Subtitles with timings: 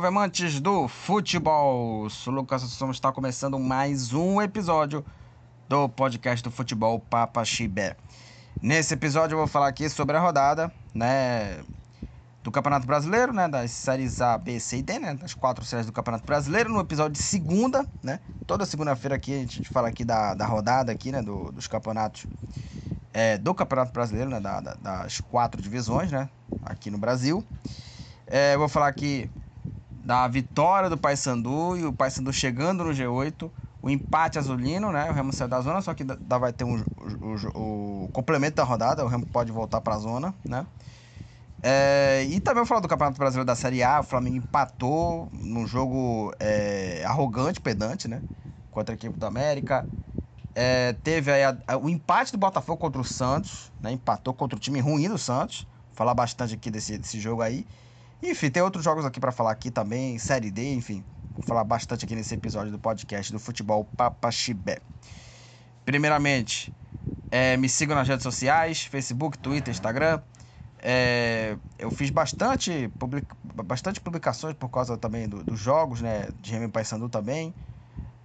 [0.00, 2.08] salve, amantes do futebol!
[2.08, 5.04] Sou Lucas Somos está começando mais um episódio
[5.68, 7.96] do podcast do futebol Papa Chibé.
[8.62, 11.60] Nesse episódio eu vou falar aqui sobre a rodada, né,
[12.42, 15.84] do Campeonato Brasileiro, né, das séries A, B, C e D, né, das quatro séries
[15.84, 20.04] do Campeonato Brasileiro, no episódio de segunda, né, toda segunda-feira aqui a gente fala aqui
[20.04, 22.26] da, da rodada aqui, né, do, dos campeonatos
[23.12, 26.30] é, do Campeonato Brasileiro, né, da, da, das quatro divisões, né,
[26.64, 27.44] aqui no Brasil.
[28.26, 29.28] É, vou falar aqui
[30.04, 33.50] da vitória do Paysandu e o Paysandu chegando no G8,
[33.82, 35.10] o empate azulino, né?
[35.10, 38.56] O Remo saiu da zona, só que dá, vai ter um, o, o, o complemento
[38.56, 40.66] da rodada, o Remo pode voltar para a zona, né?
[41.62, 45.66] É, e também vou falar do Campeonato Brasileiro da Série A, o Flamengo empatou num
[45.66, 48.22] jogo é, arrogante, pedante, né?
[48.70, 49.86] Contra a equipe do América.
[50.54, 53.92] É, teve aí a, a, o empate do Botafogo contra o Santos, né?
[53.92, 55.66] Empatou contra o time ruim do Santos.
[55.88, 57.66] Vou falar bastante aqui desse, desse jogo aí.
[58.22, 61.02] Enfim, tem outros jogos aqui para falar aqui também, Série D, enfim.
[61.34, 64.78] Vou falar bastante aqui nesse episódio do podcast do Futebol Papaxibé.
[65.86, 66.72] Primeiramente,
[67.30, 70.20] é, me sigam nas redes sociais, Facebook, Twitter, Instagram.
[70.82, 73.26] É, eu fiz bastante, public,
[73.64, 76.28] bastante publicações por causa também do, dos jogos, né?
[76.40, 77.54] De Remy Paysandu também.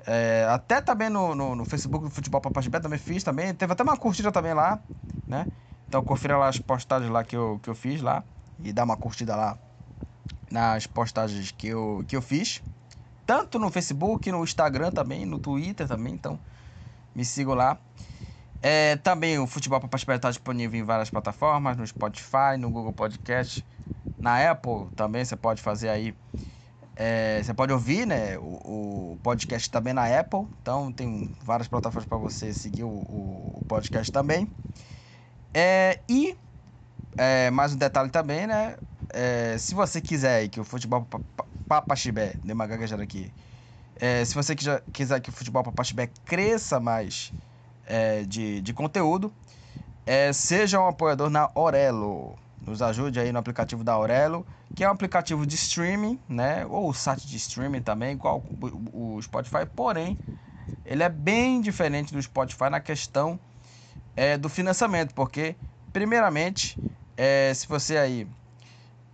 [0.06, 3.54] É, até também no, no, no, Facebook do Futebol Papaxibé também fiz também.
[3.54, 4.78] Teve até uma curtida também lá,
[5.26, 5.48] né?
[5.88, 8.24] Então confira lá as postagens lá que eu, que eu fiz lá.
[8.60, 9.58] E dá uma curtida lá
[10.56, 12.64] nas postagens que eu, que eu fiz.
[13.26, 16.14] Tanto no Facebook, no Instagram também, no Twitter também.
[16.14, 16.40] Então,
[17.14, 17.78] me sigam lá.
[18.62, 22.94] É, também o Futebol para Participar está disponível em várias plataformas, no Spotify, no Google
[22.94, 23.66] Podcast,
[24.18, 26.16] na Apple também você pode fazer aí.
[26.96, 30.48] É, você pode ouvir né, o, o, podcast também na Apple.
[30.62, 34.50] Então tem várias plataformas para você seguir o, o, podcast também.
[35.54, 36.38] É, e
[37.18, 38.78] é, mais um detalhe também, né?
[39.16, 41.08] É, se você quiser que o futebol
[41.70, 43.32] papaxibé, dê uma gaguejada aqui,
[43.96, 47.34] é, se você quiser, que o futebol papaxibé cresça mais
[47.86, 49.34] é, de, de conteúdo,
[50.06, 52.38] é, seja um apoiador na Orelo.
[52.62, 56.66] Nos ajude aí no aplicativo da Aurelo, que é um aplicativo de streaming, né?
[56.66, 58.44] Ou site de streaming também, igual
[58.92, 60.18] o Spotify, porém,
[60.84, 63.40] ele é bem diferente do Spotify na questão
[64.16, 65.56] é, do financiamento, porque,
[65.94, 66.78] primeiramente,
[67.16, 68.28] é, se você aí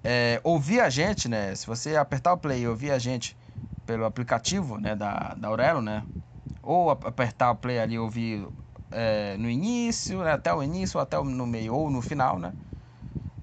[0.03, 1.53] é, ouvir a gente, né?
[1.56, 3.38] Se você apertar o play e ouvir a gente
[3.85, 6.03] pelo aplicativo né, da, da Aurelo, né?
[6.62, 8.47] Ou apertar o play ali e ouvir
[8.91, 12.53] é, no início, né, até o início, até no meio ou no final, né?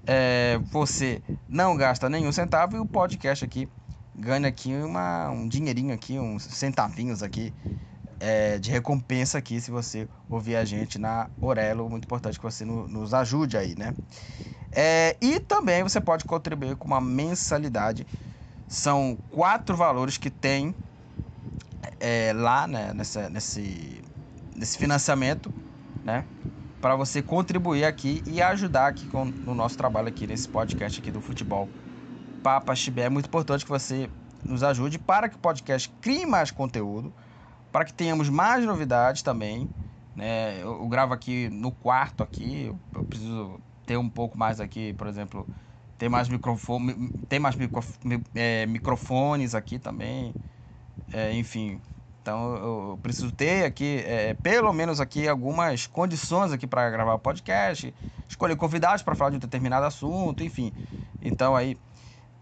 [0.05, 3.69] É, você não gasta nenhum centavo e o podcast aqui
[4.15, 7.53] ganha aqui uma, um dinheirinho aqui, uns centavinhos aqui
[8.19, 11.89] é, de recompensa aqui se você ouvir a gente na Orelo.
[11.89, 13.93] Muito importante que você no, nos ajude aí, né?
[14.71, 18.05] É, e também você pode contribuir com uma mensalidade.
[18.67, 20.75] São quatro valores que tem
[21.99, 24.01] é, lá né, nessa, nesse,
[24.55, 25.51] nesse financiamento,
[26.03, 26.25] né?
[26.81, 31.11] Para você contribuir aqui e ajudar aqui com, no nosso trabalho aqui nesse podcast aqui
[31.11, 31.67] do futebol
[32.43, 33.03] Papa Chibé.
[33.03, 34.09] É muito importante que você
[34.43, 37.13] nos ajude para que o podcast crie mais conteúdo,
[37.71, 39.69] para que tenhamos mais novidades também.
[40.15, 40.61] Né?
[40.61, 44.93] Eu, eu gravo aqui no quarto aqui, eu, eu preciso ter um pouco mais aqui,
[44.93, 45.47] por exemplo,
[45.97, 47.83] ter mais microfone, ter mais micro,
[48.35, 50.33] é, microfones aqui também,
[51.11, 51.81] é, enfim.
[52.21, 57.93] Então eu preciso ter aqui, é, pelo menos aqui, algumas condições aqui para gravar podcast,
[58.27, 60.71] escolher convidados para falar de um determinado assunto, enfim.
[61.21, 61.77] Então aí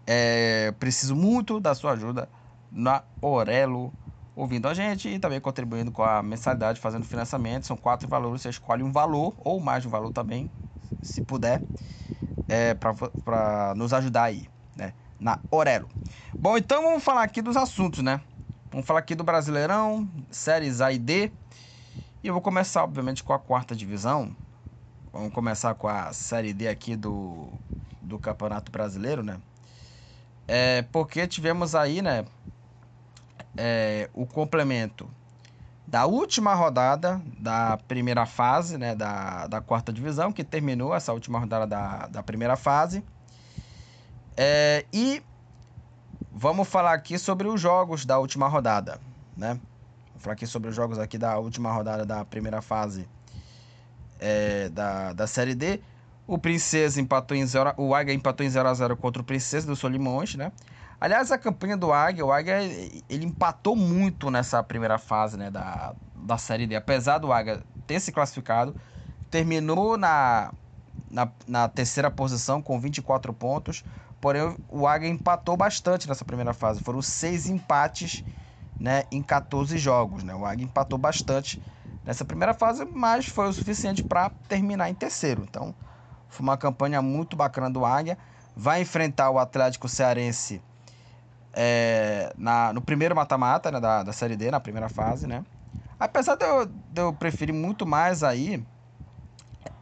[0.06, 2.28] é, preciso muito da sua ajuda
[2.70, 3.92] na Orelo,
[4.38, 7.66] ouvindo a gente e também contribuindo com a mensalidade, fazendo financiamento.
[7.66, 10.48] São quatro valores, você escolhe um valor ou mais de um valor também,
[11.02, 11.64] se puder,
[12.48, 14.94] é, para nos ajudar aí, né?
[15.18, 15.88] Na Orelo.
[16.40, 18.20] Bom, então vamos falar aqui dos assuntos, né?
[18.70, 21.32] Vamos falar aqui do Brasileirão, séries A e D.
[22.22, 24.36] E eu vou começar, obviamente, com a quarta divisão.
[25.12, 27.48] Vamos começar com a série D aqui do,
[28.00, 29.40] do Campeonato Brasileiro, né?
[30.46, 32.24] É, porque tivemos aí, né?
[33.60, 35.10] É, o complemento
[35.84, 41.38] da última rodada da primeira fase, né, da, da quarta divisão, que terminou essa última
[41.38, 43.02] rodada da, da primeira fase.
[44.36, 45.22] É, e
[46.30, 49.00] vamos falar aqui sobre os jogos da última rodada,
[49.36, 49.58] né?
[50.12, 53.08] Vou falar aqui sobre os jogos aqui da última rodada da primeira fase
[54.20, 55.80] é, da, da Série D.
[56.26, 59.66] O Princesa empatou em 0 o Águia empatou em 0 a 0 contra o Princesa
[59.66, 60.52] do Solimões, né?
[61.00, 62.60] Aliás, a campanha do Águia, o Águia
[63.08, 66.74] ele empatou muito nessa primeira fase né, da, da Série D.
[66.74, 68.74] Apesar do Águia ter se classificado,
[69.30, 70.52] terminou na,
[71.08, 73.84] na, na terceira posição com 24 pontos.
[74.20, 76.80] Porém, o Águia empatou bastante nessa primeira fase.
[76.80, 78.24] Foram seis empates
[78.78, 80.24] né, em 14 jogos.
[80.24, 80.34] Né?
[80.34, 81.62] O Águia empatou bastante
[82.04, 85.46] nessa primeira fase, mas foi o suficiente para terminar em terceiro.
[85.48, 85.72] Então,
[86.28, 88.18] foi uma campanha muito bacana do Águia.
[88.56, 90.60] Vai enfrentar o Atlético Cearense
[91.52, 95.26] é, na, no primeiro mata-mata né, da, da Série D, na primeira fase.
[95.26, 95.44] Né?
[95.98, 98.66] Apesar de eu, de eu preferir muito mais aí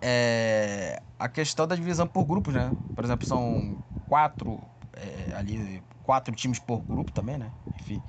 [0.01, 2.75] é, a questão da divisão por grupos, né?
[2.95, 4.61] Por exemplo, são quatro
[4.93, 7.53] é, ali, quatro times por grupo também, né?
[7.79, 8.03] Enfim.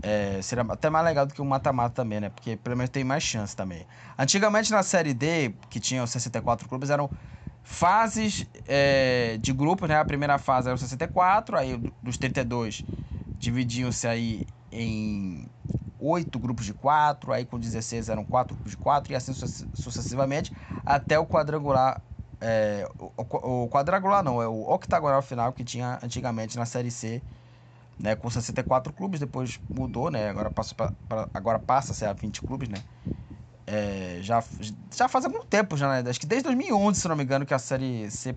[0.00, 2.30] É, seria até mais legal do que um mata-mata também, né?
[2.30, 3.86] Porque pelo menos tem mais chance também.
[4.16, 7.10] Antigamente na Série D, que tinha os 64 clubes, eram
[7.68, 9.96] fases é, de grupos, né?
[9.98, 12.82] A primeira fase era os 64, aí dos 32
[13.36, 15.46] dividiam-se aí em
[15.98, 19.34] oito grupos de quatro, aí com 16 eram quatro grupos de quatro, e assim
[19.74, 20.50] sucessivamente,
[20.84, 22.00] até o quadrangular.
[22.40, 27.22] É, o, o, quadrangular não, é o octagonal final que tinha antigamente na Série C,
[27.98, 32.06] né, com 64 clubes, depois mudou, né, agora passa, pra, pra, agora passa a ser
[32.06, 32.82] a 20 clubes, né.
[33.70, 34.42] É, já,
[34.96, 37.52] já faz algum tempo, já, né, acho que desde 2011, se não me engano, que
[37.52, 38.34] a Série C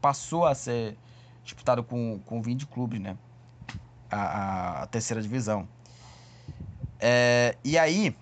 [0.00, 0.98] passou a ser
[1.44, 3.16] disputada com, com 20 clubes, né,
[4.10, 5.68] a, a, a terceira divisão.
[6.98, 8.18] É, e aí,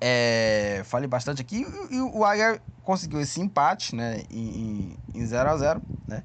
[0.00, 5.82] é, falei bastante aqui, e, o Águia conseguiu esse empate, né, em 0 a 0
[6.06, 6.22] né.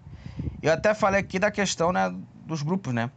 [0.61, 3.09] Eu até falei aqui da questão, né, dos grupos, né.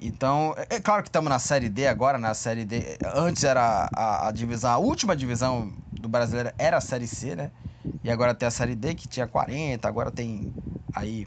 [0.00, 2.98] Então, é, é claro que estamos na Série D agora, na Série D.
[3.14, 7.52] Antes era a, a, divisão, a última divisão do brasileiro era a Série C, né?
[8.04, 10.52] E agora tem a Série D que tinha 40, agora tem
[10.94, 11.26] aí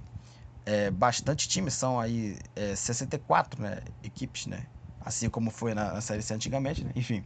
[0.66, 4.68] é, bastante times, são aí é, 64 né, equipes, né?
[5.04, 6.92] assim como foi na, na Série C antigamente, né?
[6.96, 7.26] Enfim.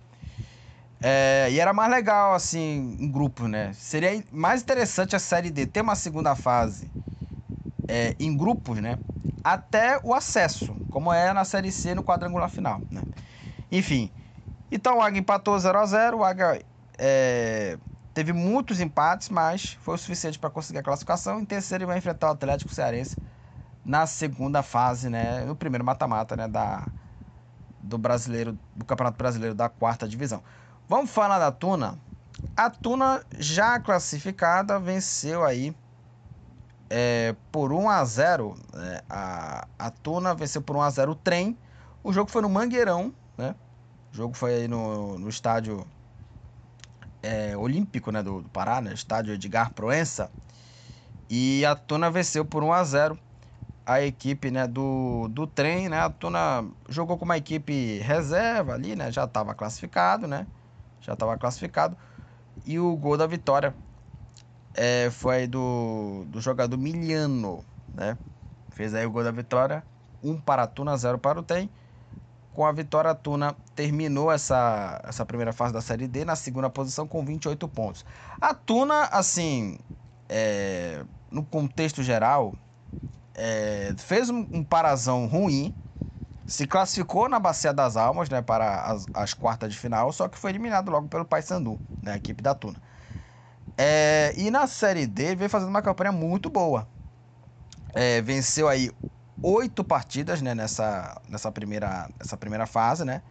[1.02, 3.74] É, e era mais legal, assim, em grupo, né?
[3.74, 6.90] Seria mais interessante a Série D ter uma segunda fase
[7.88, 9.00] é, em grupos, né?
[9.44, 13.04] Até o acesso, como é na Série C no quadrangular final, né?
[13.70, 14.10] Enfim.
[14.72, 16.64] Então o Águia empatou 0 a 0 O Águia
[16.98, 17.78] é,
[18.14, 21.42] teve muitos empates, mas foi o suficiente para conseguir a classificação.
[21.42, 23.18] Em terceiro, ele vai enfrentar o Atlético Cearense
[23.84, 25.44] na segunda fase, né?
[25.44, 26.48] No primeiro mata-mata, né?
[26.48, 26.88] Da
[27.78, 30.42] do brasileiro, do Campeonato Brasileiro da quarta divisão.
[30.88, 32.00] Vamos falar da Tuna.
[32.56, 35.76] A Tuna já classificada venceu aí
[36.90, 39.02] é, por 1 a 0 né?
[39.10, 41.58] a, a Tuna venceu por 1 a 0 o trem.
[42.04, 43.56] O jogo foi no Mangueirão, né?
[44.14, 45.86] O jogo foi aí no, no estádio
[47.22, 48.94] é, olímpico né, do, do Pará, né?
[48.94, 50.30] Estádio Edgar Proença.
[51.30, 53.20] E a Tuna venceu por 1 a 0
[53.86, 56.00] a equipe né, do, do trem, né?
[56.00, 59.12] A Tuna jogou com uma equipe reserva ali, né?
[59.12, 60.46] Já estava classificado, né?
[61.02, 61.98] Já estava classificado.
[62.66, 63.76] E o gol da vitória
[64.76, 67.64] é, foi do, do jogador Miliano,
[67.94, 68.18] né?
[68.72, 69.84] Fez aí o gol da vitória.
[70.24, 71.70] 1 um para a Tuna, 0 para o Trem.
[72.54, 76.70] Com a vitória, a Tuna terminou essa, essa primeira fase da Série D na segunda
[76.70, 78.06] posição com 28 pontos.
[78.40, 79.78] A Tuna, assim,
[80.28, 82.54] é, no contexto geral,
[83.34, 85.76] é, fez um, um, parazão ruim,
[86.46, 90.38] se classificou na Bacia das Almas, né, para as, as quartas de final, só que
[90.38, 92.82] foi eliminado logo pelo Paysandu, né, a equipe da Tuna.
[93.78, 96.88] É, e na Série D veio fazendo uma campanha muito boa.
[97.94, 98.92] É, venceu aí
[99.42, 103.22] oito partidas né, nessa, nessa, primeira, nessa primeira fase, né?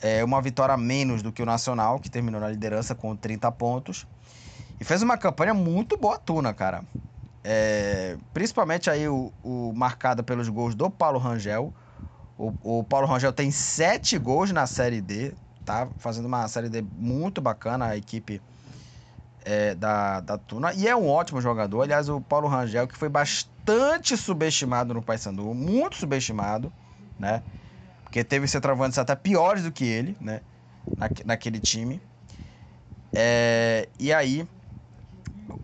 [0.00, 4.06] É uma vitória menos do que o Nacional, que terminou na liderança com 30 pontos.
[4.80, 6.84] E fez uma campanha muito boa Tuna, cara.
[7.44, 11.72] É, principalmente aí o, o marcada pelos gols do Paulo Rangel.
[12.36, 15.86] O, o, Paulo Rangel tem sete gols na Série D, tá?
[15.98, 18.42] Fazendo uma Série D muito bacana, a equipe
[19.44, 20.72] é, da, da Tuna.
[20.74, 21.82] E é um ótimo jogador.
[21.82, 26.72] Aliás, o Paulo Rangel, que foi bastante subestimado no Paysandu, muito subestimado,
[27.18, 27.42] né?
[28.02, 30.40] Porque teve centroavantes até piores do que ele, né?
[30.98, 32.00] Na, naquele time.
[33.14, 34.46] É, e aí,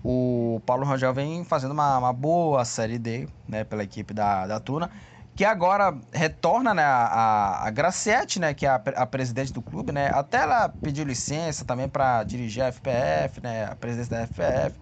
[0.05, 4.61] o Paulo Rangel vem fazendo uma, uma, boa Série D né, pela equipe da, da
[4.61, 4.91] Tuna,
[5.39, 9.93] que agora retorna né, a, a Graciete, né, que é a, a presidente do clube,
[9.93, 14.77] né, até ela pediu licença também para dirigir a FPF, né, a presidência da FPF.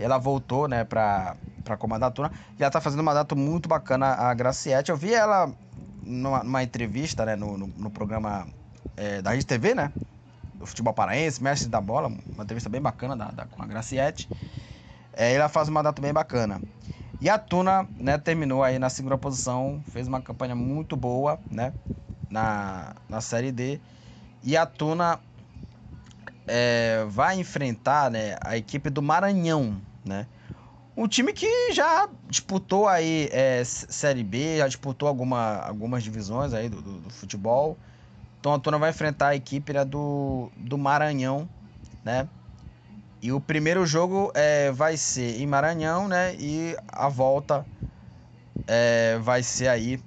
[0.00, 1.36] Ela voltou né, para
[1.78, 4.90] comandar a Tuna e ela está fazendo um mandato muito bacana a Graciete.
[4.90, 5.48] Eu vi ela
[6.02, 8.48] numa, numa entrevista né, no, no, no programa
[8.96, 9.92] é, da Rede TV, né?
[10.54, 14.28] do futebol paraense, mestre da bola, uma entrevista bem bacana da, da com a Graciete.
[15.12, 16.60] É, ela faz uma data bem bacana.
[17.22, 21.72] E a Tuna, né, terminou aí na segunda posição, fez uma campanha muito boa, né,
[22.28, 23.78] na, na Série D.
[24.42, 25.20] E a Tuna
[26.48, 30.26] é, vai enfrentar, né, a equipe do Maranhão, né.
[30.96, 36.68] Um time que já disputou aí é, Série B, já disputou alguma, algumas divisões aí
[36.68, 37.78] do, do, do futebol.
[38.40, 41.48] Então a Tuna vai enfrentar a equipe né, do, do Maranhão,
[42.04, 42.28] né?
[43.22, 46.34] E o primeiro jogo é, vai ser em Maranhão, né?
[46.40, 47.64] E a volta
[48.66, 50.02] é, vai ser aí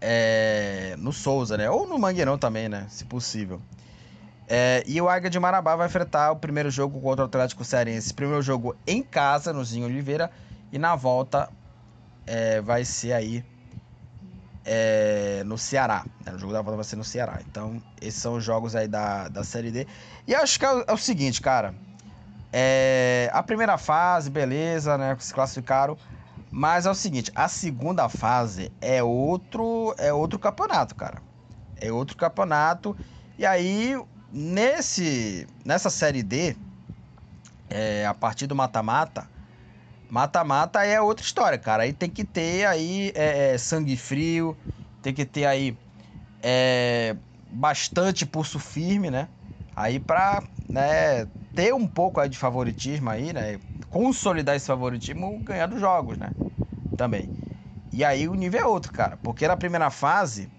[0.00, 1.68] é, no Souza, né?
[1.68, 2.86] Ou no Mangueirão também, né?
[2.88, 3.60] Se possível.
[4.48, 8.14] É, e o Águia de Marabá vai enfrentar o primeiro jogo contra o Atlético Cearense.
[8.14, 10.30] Primeiro jogo em casa, no Zinho Oliveira.
[10.72, 11.50] E na volta
[12.26, 13.44] é, vai ser aí
[14.64, 16.04] é, no Ceará.
[16.24, 16.32] Né?
[16.32, 17.40] O jogo da volta vai ser no Ceará.
[17.46, 19.86] Então, esses são os jogos aí da, da Série D.
[20.26, 21.74] E acho que é o, é o seguinte, cara.
[22.52, 25.16] É, a primeira fase, beleza, né?
[25.18, 25.96] Se classificaram.
[26.50, 31.22] Mas é o seguinte, a segunda fase é outro, é outro campeonato, cara.
[31.80, 32.94] É outro campeonato.
[33.38, 33.98] E aí,
[34.30, 36.54] nesse, nessa série D,
[37.70, 39.26] é, a partir do mata-mata,
[40.12, 41.84] Mata-mata é outra história, cara.
[41.84, 44.54] Aí tem que ter aí é, é, sangue frio,
[45.00, 45.74] tem que ter aí
[46.42, 47.16] é,
[47.50, 49.30] bastante pulso firme, né?
[49.74, 53.58] Aí pra né, ter um pouco aí de favoritismo aí, né?
[53.88, 56.34] Consolidar esse favoritismo ganhando jogos, né?
[56.94, 57.30] Também.
[57.90, 59.16] E aí o nível é outro, cara.
[59.16, 60.50] Porque na primeira fase,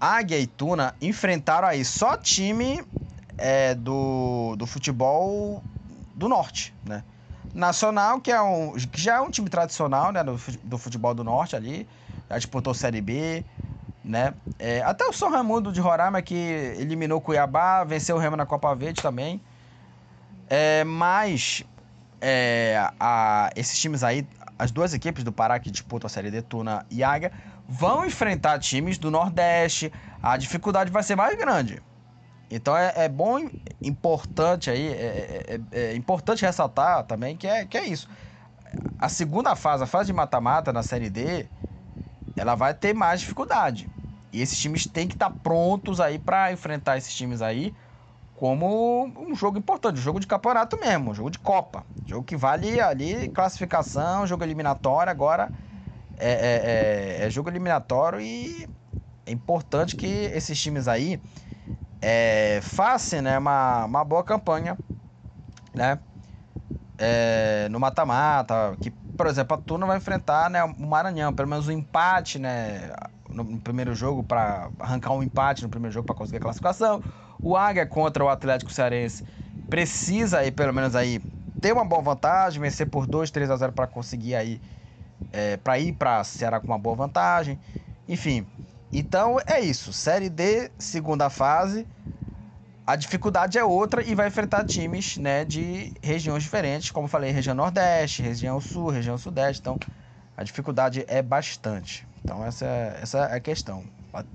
[0.00, 2.84] Águia e Tuna enfrentaram aí só time
[3.38, 5.64] é, do, do futebol
[6.16, 7.04] do norte, né?
[7.54, 11.22] Nacional, que, é um, que já é um time tradicional né, do, do futebol do
[11.22, 11.88] norte ali,
[12.28, 13.44] já disputou Série B,
[14.04, 14.34] né?
[14.58, 18.74] É, até o São Raimundo de Roraima, que eliminou Cuiabá, venceu o Remo na Copa
[18.74, 19.40] Verde também.
[20.48, 21.64] É, mas
[22.20, 24.26] é, a, esses times aí,
[24.58, 27.32] as duas equipes do Pará que disputam a Série D, Tuna e Águia,
[27.68, 29.92] vão enfrentar times do Nordeste.
[30.22, 31.82] A dificuldade vai ser mais grande.
[32.50, 33.48] Então é, é bom,
[33.82, 38.08] importante aí, é, é, é, importante ressaltar também que é, que é isso.
[38.98, 41.46] A segunda fase, a fase de mata-mata na Série D,
[42.36, 43.88] ela vai ter mais dificuldade.
[44.32, 47.74] E esses times têm que estar prontos aí para enfrentar esses times aí
[48.34, 51.86] como um jogo importante, um jogo de campeonato mesmo, um jogo de Copa.
[52.04, 55.52] Jogo que vale ali classificação, jogo eliminatório, agora
[56.16, 58.68] é, é, é, é jogo eliminatório e
[59.26, 61.20] é importante que esses times aí
[62.06, 64.76] é, faça né, uma, uma boa campanha
[65.72, 65.98] né,
[66.98, 68.76] é, no mata-mata.
[68.78, 72.90] Que, por exemplo, a Tuna vai enfrentar né, o Maranhão, pelo menos um empate né,
[73.30, 77.02] no, primeiro jogo, para arrancar um empate no primeiro jogo para conseguir a classificação.
[77.40, 79.24] O Águia contra o Atlético Cearense
[79.70, 81.22] precisa aí, pelo menos aí,
[81.58, 84.60] ter uma boa vantagem, vencer por 2, 3 a 0 para conseguir aí,
[85.32, 87.58] é, para ir para Ceará com uma boa vantagem.
[88.06, 88.46] Enfim,
[88.98, 89.92] então é isso.
[89.92, 91.86] Série D, segunda fase.
[92.86, 97.54] A dificuldade é outra e vai enfrentar times né, de regiões diferentes, como falei, região
[97.54, 99.60] Nordeste, região Sul, região Sudeste.
[99.60, 99.78] Então
[100.36, 102.06] a dificuldade é bastante.
[102.22, 102.66] Então essa,
[103.00, 103.84] essa é a questão.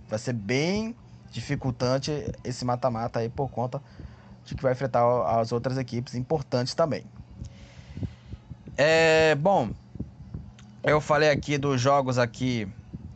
[0.08, 0.96] Vai ser bem
[1.32, 2.12] dificultante
[2.44, 3.82] esse mata-mata aí por conta
[4.46, 5.06] de que vai enfrentar
[5.40, 7.06] as outras equipes importantes também.
[8.76, 9.70] É, bom,
[10.84, 12.68] eu falei aqui dos jogos aqui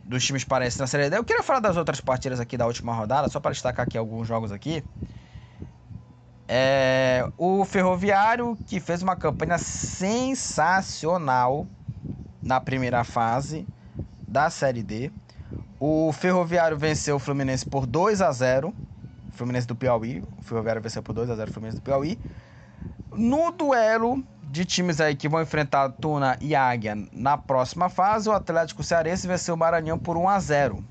[0.04, 1.16] dos times paraenses na Série D.
[1.16, 4.28] Eu queria falar das outras partidas aqui da última rodada, só para destacar aqui alguns
[4.28, 4.84] jogos aqui.
[6.46, 10.86] É, o Ferroviário, que fez uma campanha sensacional
[12.42, 13.66] na primeira fase
[14.28, 15.10] da Série D.
[15.80, 18.74] O Ferroviário venceu o Fluminense por 2 a 0
[19.34, 20.22] Fluminense do Piauí.
[20.38, 22.18] O Ferroviário venceu por 2 a 0 o Fluminense do Piauí.
[23.12, 28.32] No duelo de times aí que vão enfrentar Tuna e Águia na próxima fase, o
[28.32, 30.84] Atlético Cearense venceu o Maranhão por 1 a 0.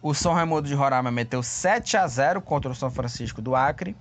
[0.00, 3.94] O São Raimundo de Roraima meteu 7 a 0 contra o São Francisco do Acre.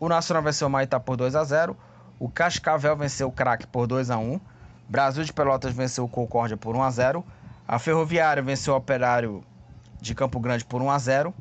[0.00, 1.76] O Nacional venceu o Maitá por 2 a 0.
[2.18, 4.40] O Cascavel venceu o Craque por 2 a 1.
[4.88, 7.24] Brasil de Pelotas venceu o Concórdia por 1 a 0.
[7.68, 9.44] A Ferroviária venceu o Operário
[10.00, 11.34] de Campo Grande por 1 a 0.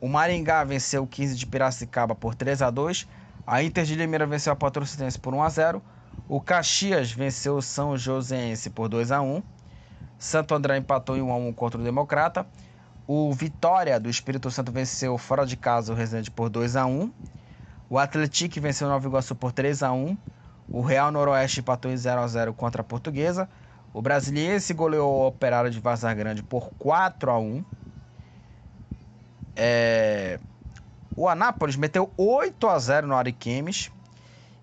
[0.00, 3.08] O Maringá venceu o 15 de Piracicaba por 3 a 2.
[3.46, 5.82] A Inter de Limeira venceu a Patrocinense por 1 a 0.
[6.28, 9.40] O Caxias venceu o São Joséense por 2 a 1.
[10.18, 12.44] Santo André empatou em 1 a 1 contra o Democrata.
[13.06, 17.12] O Vitória do Espírito Santo venceu fora de casa o Resende por 2 a 1.
[17.88, 20.18] O Atlético venceu o Nova Iguaçu por 3 a 1.
[20.68, 23.48] O Real Noroeste empatou em 0 a 0 contra a Portuguesa.
[23.94, 27.64] O Brasiliense goleou o Operário de Vazar Grande por 4 a 1.
[29.54, 30.40] É...
[31.16, 33.90] O Anápolis meteu 8 a 0 no Ariquemes.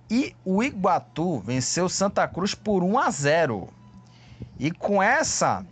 [0.09, 3.69] E o Iguatu venceu Santa Cruz por 1 a 0.
[4.59, 5.65] E com essa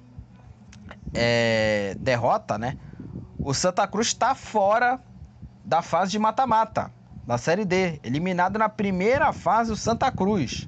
[1.14, 2.78] é, derrota, né?
[3.38, 5.00] O Santa Cruz está fora
[5.64, 6.92] da fase de mata-mata.
[7.26, 8.00] da Série D.
[8.04, 10.68] Eliminado na primeira fase o Santa Cruz.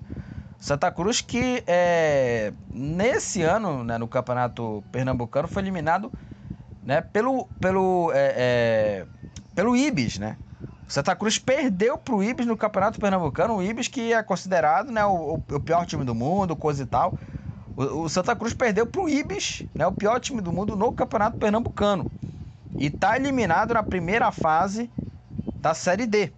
[0.59, 6.11] Santa Cruz que é, nesse ano, né, no Campeonato Pernambucano, foi eliminado
[6.83, 9.05] né, pelo, pelo, é, é,
[9.53, 10.39] pelo Ibis, né?
[10.87, 14.91] O Santa Cruz perdeu para o Ibis no Campeonato Pernambucano, o Ibis que é considerado
[14.91, 17.17] né, o, o pior time do mundo, coisa e tal.
[17.75, 20.93] O, o Santa Cruz perdeu para o Ibis, né, o pior time do mundo no
[20.93, 22.11] Campeonato Pernambucano.
[22.77, 24.93] E está eliminado na primeira fase
[25.59, 26.35] da Série D.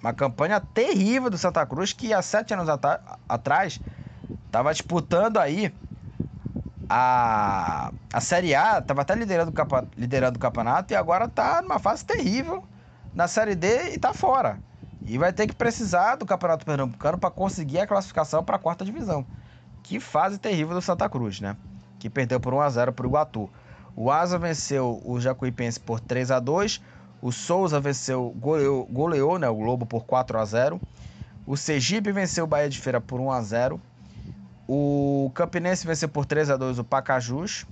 [0.00, 2.82] Uma campanha terrível do Santa Cruz que há sete anos at
[3.28, 3.80] atrás
[4.46, 5.76] estava disputando aí
[6.88, 11.78] a, a Série A, estava até liderando o, liderando o campeonato e agora está numa
[11.78, 12.64] fase terrível
[13.14, 14.58] na Série D e está fora.
[15.04, 18.84] E vai ter que precisar do Campeonato Pernambucano para conseguir a classificação para a quarta
[18.84, 19.24] divisão.
[19.82, 21.56] Que fase terrível do Santa Cruz, né?
[21.98, 23.48] Que perdeu por 1 a 0 para o Iguatu.
[23.94, 26.80] O Asa venceu o Jacuipense por 3 a 2
[27.20, 30.80] o Souza venceu, goleou, goleou né, o Globo por 4 a 0
[31.46, 33.80] O Sergipe venceu o Bahia de Feira por 1 a 0
[34.68, 37.66] O Campinense venceu por 3 a 2 o Pacajus.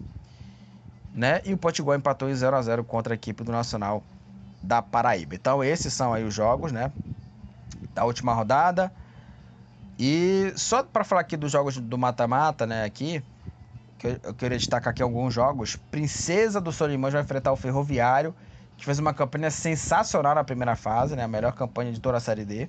[1.14, 1.40] Né?
[1.44, 4.02] E o Potiguar empatou em 0 a 0 contra a equipe do Nacional
[4.62, 5.34] da Paraíba.
[5.34, 6.90] Então esses são aí os jogos, né?
[7.94, 8.90] Da última rodada.
[9.98, 13.22] E só para falar aqui dos jogos do mata-mata, né, aqui,
[13.98, 15.76] que eu queria destacar aqui alguns jogos.
[15.76, 18.34] Princesa do Solimões vai enfrentar o Ferroviário,
[18.76, 22.20] que fez uma campanha sensacional na primeira fase, né, a melhor campanha de toda a
[22.20, 22.68] Série D.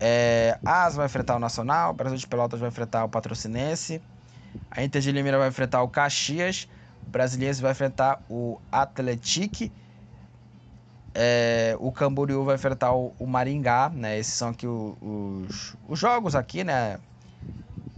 [0.00, 4.00] É, Asa vai enfrentar o Nacional, Brasil de Pelotas vai enfrentar o Patrocinense,
[4.70, 6.68] a Inter de Limeira vai enfrentar o Caxias,
[7.06, 9.72] o Brasiliense vai enfrentar o Atletique
[11.20, 14.18] é, o Camboriú vai enfrentar o, o, Maringá, né?
[14.18, 17.00] Esses são aqui os, os jogos aqui, né?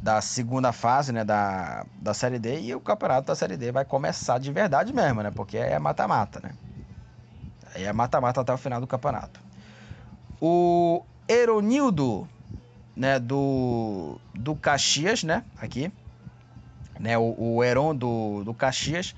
[0.03, 1.23] Da segunda fase, né?
[1.23, 2.61] Da, da Série D.
[2.61, 5.31] E o campeonato da Série D vai começar de verdade mesmo, né?
[5.31, 6.53] Porque é mata-mata, né?
[7.75, 9.39] Aí é mata-mata até o final do campeonato.
[10.41, 12.29] O Eronildo,
[12.97, 13.19] né?
[13.19, 15.45] Do, do Caxias, né?
[15.57, 15.93] Aqui.
[16.99, 19.15] Né, o, o Heron do, do Caxias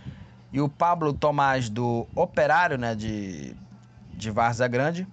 [0.53, 3.57] e o Pablo Tomás do Operário, né, de
[4.13, 5.07] de Várzea Grande.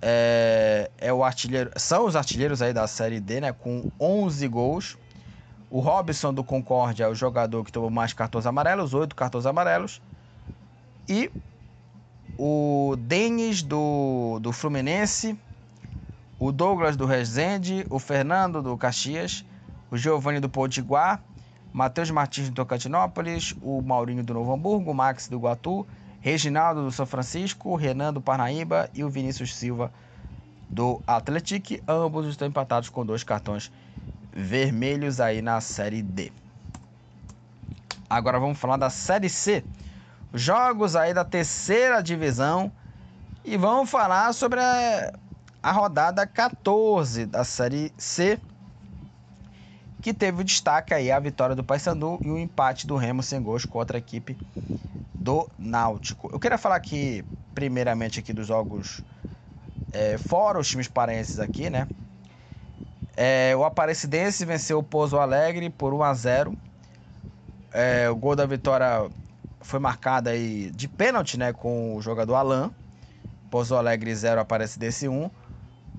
[0.00, 4.96] É, é o artilheiro, são os artilheiros aí da Série D, né, com 11 gols.
[5.70, 10.00] O Robson do Concórdia é o jogador que tomou mais cartões amarelos, 8 cartões amarelos.
[11.08, 11.30] E
[12.38, 15.38] o Denis do, do Fluminense,
[16.38, 19.44] o Douglas do Resende, o Fernando do Caxias,
[19.90, 21.20] o Giovanni do Potiguar,
[21.72, 25.86] Matheus Martins do Tocantinópolis, o Maurinho do Novo Hamburgo, o Max do Guatu,
[26.20, 29.92] Reginaldo do São Francisco, Renan do Parnaíba e o Vinícius Silva
[30.68, 31.82] do Atlético.
[31.86, 33.70] Ambos estão empatados com dois cartões
[34.32, 36.32] vermelhos aí na Série D.
[38.08, 39.64] Agora vamos falar da Série C.
[40.32, 42.70] Jogos aí da terceira divisão.
[43.44, 45.12] E vamos falar sobre a,
[45.68, 48.38] a rodada 14 da Série C.
[50.00, 53.42] Que teve o destaque aí a vitória do Paysandu e o empate do Remo sem
[53.42, 54.34] gols contra a equipe
[55.14, 56.30] do Náutico.
[56.32, 57.22] Eu queria falar aqui,
[57.54, 59.04] primeiramente, aqui dos jogos
[59.92, 61.86] é, fora os times paraenses aqui, né?
[63.14, 66.56] É, o Aparecidense venceu o Pouso Alegre por 1 a 0
[67.72, 69.10] é, O gol da vitória
[69.60, 71.52] foi marcado aí de pênalti, né?
[71.52, 72.70] Com o jogador Alain.
[73.50, 75.30] Pouso Alegre 0, Aparecidense 1.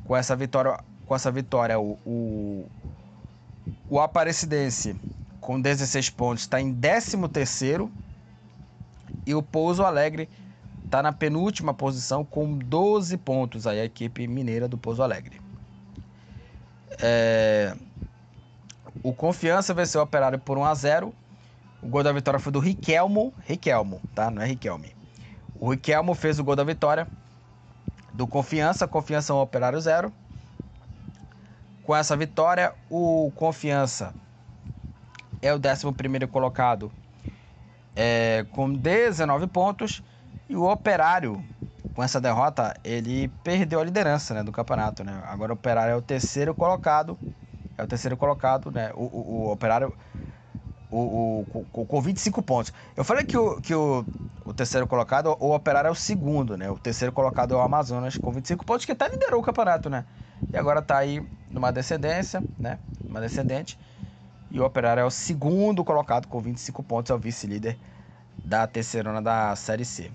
[0.10, 2.66] Com essa vitória, com essa vitória o, o,
[3.88, 4.96] o Aparecidense
[5.40, 7.92] com 16 pontos está em 13 terceiro
[9.24, 10.28] e o Pouso Alegre
[10.84, 13.68] está na penúltima posição com 12 pontos.
[13.68, 15.40] Aí a equipe mineira do Pouso Alegre.
[17.00, 17.76] É...
[19.04, 21.14] O Confiança venceu o Operário por 1 a 0
[21.84, 23.32] O gol da vitória foi do Riquelmo.
[23.46, 24.32] Riquelmo, tá?
[24.32, 24.96] Não é Riquelme.
[25.60, 27.08] O Riquelmo fez o gol da vitória
[28.14, 28.88] do Confiança.
[28.88, 30.14] Confiança 1, Operário 0.
[31.84, 34.14] Com essa vitória, o Confiança
[35.42, 36.92] é o 11 colocado
[37.96, 40.04] é, com 19 pontos.
[40.48, 41.44] E o Operário,
[41.94, 45.04] com essa derrota, ele perdeu a liderança né, do campeonato.
[45.04, 45.22] Né?
[45.26, 47.18] Agora o Operário é o terceiro colocado.
[47.78, 48.92] É o terceiro colocado, né?
[48.94, 49.96] O, o, o Operário
[50.92, 52.74] o, o, com 25 pontos.
[52.96, 54.06] Eu falei que, o, que o,
[54.44, 56.70] o terceiro colocado, o Operário é o segundo, né?
[56.70, 60.06] O terceiro colocado é o Amazonas com 25 pontos, que até liderou o campeonato, né?
[60.52, 62.80] E agora tá aí numa descendência, né?
[63.08, 63.78] Uma descendente.
[64.50, 67.78] E o Operário é o segundo colocado com 25 pontos, é o vice-líder
[68.44, 70.12] da terceirona da Série C.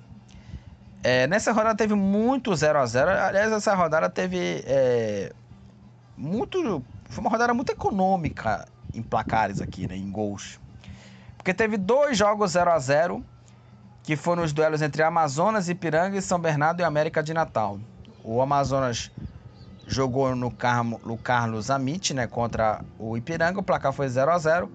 [1.04, 5.32] É, nessa rodada teve muito 0 a 0 Aliás, essa rodada teve é,
[6.16, 6.82] muito.
[7.04, 9.96] Foi uma rodada muito econômica em placares aqui, né?
[9.96, 10.58] Em gols.
[11.44, 13.22] Porque teve dois jogos 0 a 0
[14.02, 17.78] que foram os duelos entre Amazonas, Ipiranga e São Bernardo e América de Natal.
[18.24, 19.10] O Amazonas
[19.86, 24.38] jogou no, Carmo, no Carlos Amit, né, contra o Ipiranga, o placar foi 0 a
[24.38, 24.72] 0.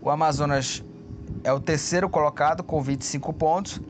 [0.00, 0.84] O Amazonas
[1.42, 3.80] é o terceiro colocado com 25 pontos.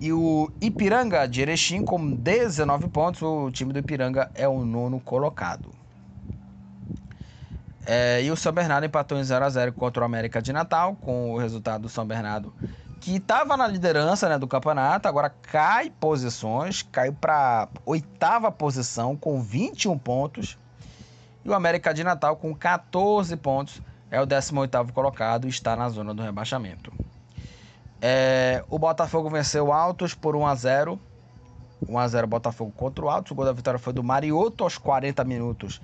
[0.00, 3.20] E o Ipiranga de Erechim com 19 pontos.
[3.20, 5.79] O time do Ipiranga é o nono colocado.
[7.92, 10.94] É, e o São Bernardo empatou em 0 a 0 contra o América de Natal,
[10.94, 12.54] com o resultado do São Bernardo,
[13.00, 19.42] que estava na liderança né, do campeonato, agora cai posições, caiu para oitava posição com
[19.42, 20.56] 21 pontos.
[21.44, 25.88] E o América de Natal com 14 pontos é o 18º colocado e está na
[25.88, 26.92] zona do rebaixamento.
[28.00, 31.00] É, o Botafogo venceu o Altos por 1 a 0
[31.88, 33.32] 1 a 0 Botafogo contra o Altos.
[33.32, 35.80] O gol da vitória foi do Mariotto aos 40 minutos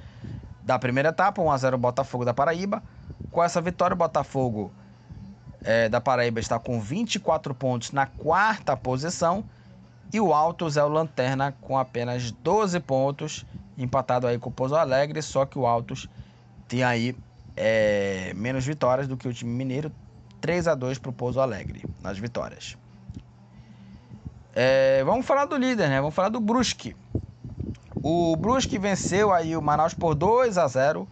[0.67, 2.83] da primeira etapa, 1 a 0 Botafogo da Paraíba.
[3.31, 4.73] Com essa vitória, o Botafogo
[5.63, 9.45] é, da Paraíba está com 24 pontos na quarta posição.
[10.13, 13.47] E o Altos é o lanterna com apenas 12 pontos,
[13.79, 15.23] empatado aí com o Pouso Alegre.
[15.23, 16.09] Só que o Altos
[16.67, 17.17] tem aí
[17.57, 19.93] é, menos vitórias do que o time mineiro.
[20.41, 22.77] 3 a 2 para o Pouso Alegre nas vitórias.
[24.53, 26.01] É, vamos falar do líder, né?
[26.01, 26.97] Vamos falar do Brusque.
[28.09, 31.09] O Brusque venceu aí o Manaus por 2 a 0.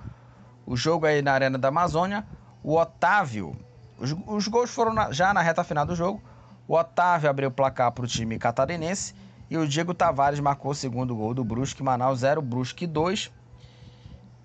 [0.65, 2.25] O jogo aí na Arena da Amazônia.
[2.63, 3.57] O Otávio,
[3.99, 6.23] os, os gols foram na, já na reta final do jogo.
[6.69, 9.13] O Otávio abriu o placar para o time catarinense
[9.51, 11.83] e o Diego Tavares marcou o segundo gol do Brusque.
[11.83, 13.29] Manaus 0, Brusque 2.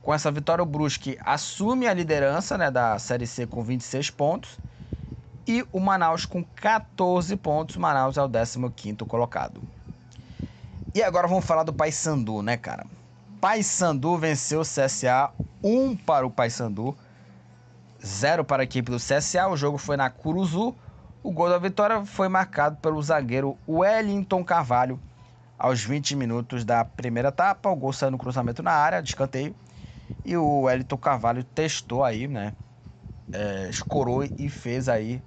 [0.01, 4.57] Com essa vitória, o Brusque assume a liderança né, da Série C com 26 pontos.
[5.47, 7.77] E o Manaus com 14 pontos.
[7.77, 9.61] Manaus é o 15 colocado.
[10.93, 12.83] E agora vamos falar do Paysandu, né, cara?
[13.39, 15.29] Paysandu venceu o CSA
[15.63, 16.97] 1 para o Paysandu,
[18.03, 19.47] 0 para a equipe do CSA.
[19.47, 20.75] O jogo foi na Curuzu.
[21.21, 24.99] O gol da vitória foi marcado pelo zagueiro Wellington Carvalho
[25.59, 27.69] aos 20 minutos da primeira etapa.
[27.69, 29.55] O gol saiu no cruzamento na área, de escanteio.
[30.25, 32.53] E o Wellington Carvalho testou aí, né?
[33.31, 35.21] É, escorou e fez aí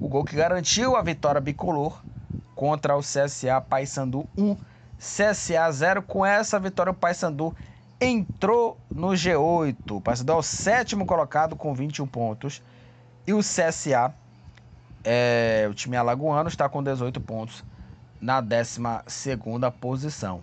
[0.00, 2.00] o gol que garantiu a vitória bicolor
[2.54, 4.71] contra o CSA Paysandu 1
[5.02, 6.02] CSA 0.
[6.02, 7.54] Com essa vitória, o Paysandu
[8.00, 9.96] entrou no G8.
[9.96, 12.62] O Paysandu é o sétimo colocado com 21 pontos.
[13.26, 14.14] E o CSA,
[15.02, 17.64] é, o time alagoano, está com 18 pontos
[18.20, 18.80] na 12
[19.80, 20.40] posição.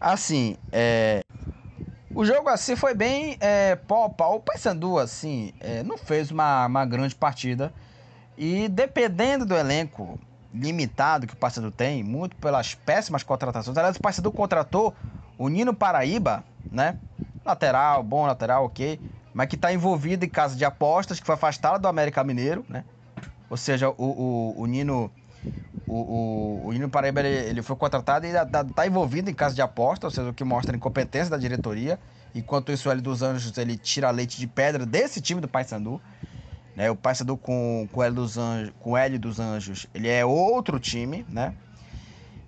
[0.00, 1.22] Assim, é,
[2.14, 4.36] o jogo assim foi bem é, pau a pau.
[4.36, 7.72] O Paysandu, assim, é, não fez uma, uma grande partida.
[8.38, 10.18] E dependendo do elenco,
[10.52, 13.76] limitado que o Paysandu tem, muito pelas péssimas contratações.
[13.76, 14.94] Aliás, o Paysandu contratou
[15.38, 16.98] o Nino Paraíba, né?
[17.44, 19.00] Lateral, bom lateral, ok.
[19.32, 22.84] Mas que está envolvido em caso de apostas, que foi afastado do América Mineiro, né?
[23.48, 25.10] Ou seja, o, o, o Nino.
[25.86, 29.54] O, o, o Nino Paraíba ele, ele foi contratado e está tá envolvido em caso
[29.56, 31.98] de aposta, ou seja, o que mostra a incompetência da diretoria.
[32.34, 36.00] Enquanto isso, o L dos Anjos ele tira leite de pedra desse time do Paysandu.
[36.80, 36.90] Né?
[36.90, 40.80] O Paysandu com, com, o L dos Anjos, com L dos Anjos, ele é outro
[40.80, 41.52] time, né?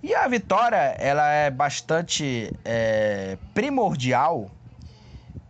[0.03, 4.51] E a vitória, ela é bastante é, primordial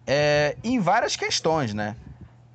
[0.05, 1.95] é, em várias questões, né?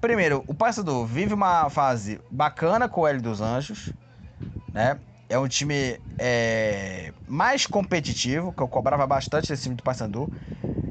[0.02, 3.94] Primeiro, o Paysandu vive uma fase bacana com o L dos Anjos,
[4.74, 5.00] né?
[5.30, 10.30] É um time é, mais competitivo, que eu cobrava bastante desse time do Paysandu.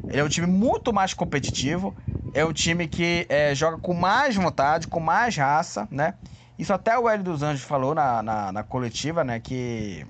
[0.08, 1.94] Ele é um time muito mais competitivo
[2.36, 6.12] é um time que é, joga com mais vontade, com mais raça, né?
[6.58, 9.40] Isso até o Hélio dos Anjos falou na, na, na coletiva, né?
[9.40, 10.06] Que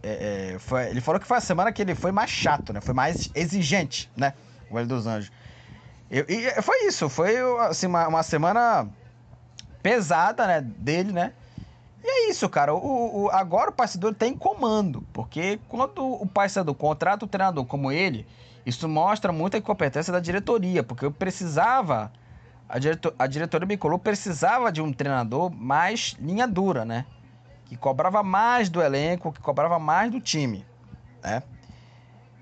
[0.00, 2.80] é, é, foi, ele falou que foi a semana que ele foi mais chato, né?
[2.80, 4.34] Foi mais exigente, né?
[4.70, 5.32] O Hélio dos Anjos.
[6.08, 8.88] Eu, e foi isso, foi assim, uma, uma semana
[9.82, 10.60] pesada, né?
[10.60, 11.32] Dele, né?
[12.00, 12.72] E é isso, cara.
[12.74, 17.90] O, o, agora o Paysandu tem comando, porque quando o Paysandu contrata o treinador como
[17.90, 18.24] ele,
[18.66, 22.12] isso mostra muita incompetência da diretoria, porque eu precisava,
[22.68, 27.06] a, diretor, a diretoria bicolor precisava de um treinador mais linha dura, né?
[27.66, 30.66] Que cobrava mais do elenco, que cobrava mais do time,
[31.22, 31.44] né?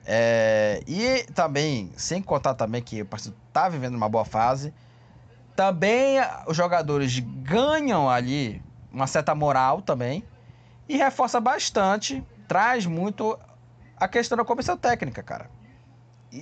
[0.07, 4.73] É, e também, sem contar também que o Paysandu tá vivendo uma boa fase,
[5.55, 10.25] também os jogadores ganham ali uma certa moral também
[10.89, 13.39] e reforça bastante, traz muito
[13.97, 15.51] a questão da comissão técnica, cara.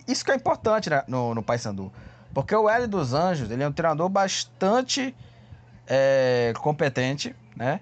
[0.09, 1.93] Isso que é importante né, no, no Paysandu.
[2.33, 5.15] Porque o Hélio dos Anjos, ele é um treinador bastante
[5.87, 7.81] é, competente, né?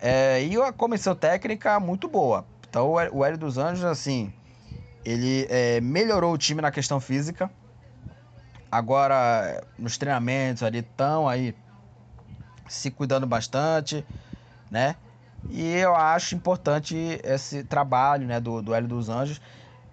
[0.00, 2.46] É, e a comissão técnica muito boa.
[2.68, 4.32] Então o Hélio dos Anjos, assim,
[5.04, 7.50] ele é, melhorou o time na questão física.
[8.70, 11.54] Agora, nos treinamentos ali, estão aí
[12.66, 14.04] se cuidando bastante.
[14.70, 14.96] né?
[15.50, 19.40] E eu acho importante esse trabalho, né, do, do Hélio dos Anjos.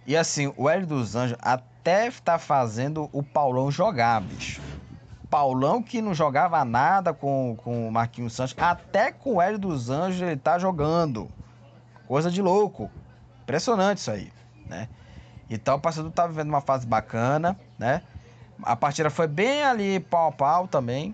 [0.10, 4.60] E assim, o Hélio dos Anjos até está fazendo o Paulão jogar, bicho.
[5.30, 9.92] Paulão que não jogava nada com, com o Marquinhos Santos, até com o Hélio dos
[9.92, 11.30] Anjos ele tá jogando.
[12.08, 12.90] Coisa de louco.
[13.44, 14.34] Impressionante isso aí,
[14.66, 14.90] né?
[15.48, 18.02] Então o Paysandu tá vivendo uma fase bacana, né?
[18.64, 21.14] A partida foi bem ali pau a pau também.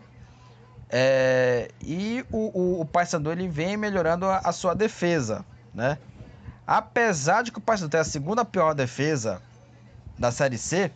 [0.89, 5.97] É, e o, o, o Paysandu ele vem melhorando a, a, sua defesa, né?
[6.65, 9.41] Apesar de que o Paysandu tem a segunda pior defesa
[10.17, 10.91] da Série C,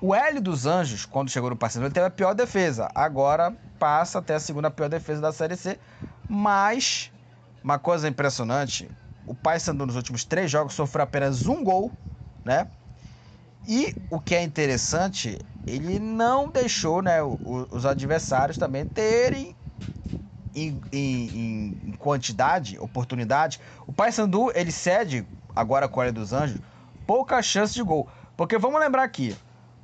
[0.00, 2.88] o Hélio dos Anjos, quando chegou no Paysandu, ele teve a pior defesa.
[2.94, 5.78] Agora passa até a segunda pior defesa da Série C.
[6.28, 7.12] Mas,
[7.62, 8.90] uma coisa impressionante,
[9.26, 11.92] o Paysandu nos últimos três jogos sofreu apenas um gol,
[12.44, 12.66] né?
[13.66, 19.56] E o que é interessante, ele não deixou né, os adversários também terem
[20.56, 23.60] em, em, em quantidade, oportunidade.
[23.86, 26.58] O Paysandu, ele cede, agora o Hélio dos Anjos,
[27.06, 28.08] pouca chance de gol.
[28.36, 29.36] Porque vamos lembrar aqui,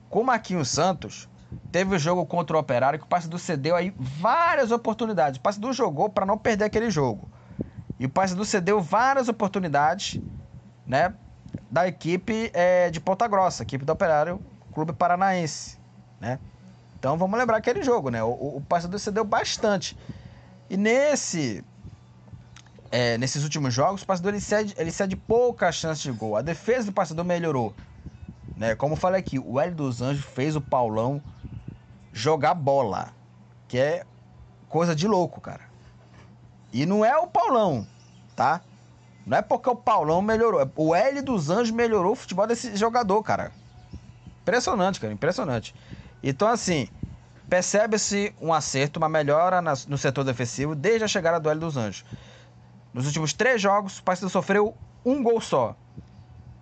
[0.09, 1.29] com o Marquinhos Santos,
[1.71, 5.39] teve o jogo contra o Operário que o Paysandu cedeu aí várias oportunidades.
[5.39, 7.29] O Paysandu jogou para não perder aquele jogo.
[7.99, 10.21] E o Paysandu cedeu várias oportunidades,
[10.87, 11.15] né,
[11.71, 14.41] da equipe é, de Ponta Grossa, equipe do Operário
[14.73, 15.79] Clube Paranaense,
[16.19, 16.39] né?
[16.99, 18.23] Então vamos lembrar aquele jogo, né?
[18.23, 19.97] O, o Paysandu cedeu bastante.
[20.73, 21.63] E nesse
[22.91, 26.35] é, nesses últimos jogos, o Paysandu ele cede, ele cede pouca chance de gol.
[26.35, 27.75] A defesa do Paysandu melhorou.
[28.57, 28.75] Né?
[28.75, 31.23] Como eu falei aqui, o Hélio dos Anjos fez o Paulão
[32.11, 33.13] jogar bola.
[33.69, 34.07] Que é
[34.67, 35.61] coisa de louco, cara.
[36.73, 37.87] E não é o Paulão,
[38.35, 38.63] tá?
[39.27, 40.67] Não é porque o Paulão melhorou.
[40.75, 43.53] O Hélio dos Anjos melhorou o futebol desse jogador, cara.
[44.41, 45.13] Impressionante, cara.
[45.13, 45.75] Impressionante.
[46.23, 46.89] Então, assim,
[47.53, 52.03] percebe-se um acerto, uma melhora no setor defensivo desde a chegada do Hélio dos Anjos.
[52.95, 55.77] Nos últimos três jogos, o Paysandu sofreu um gol só.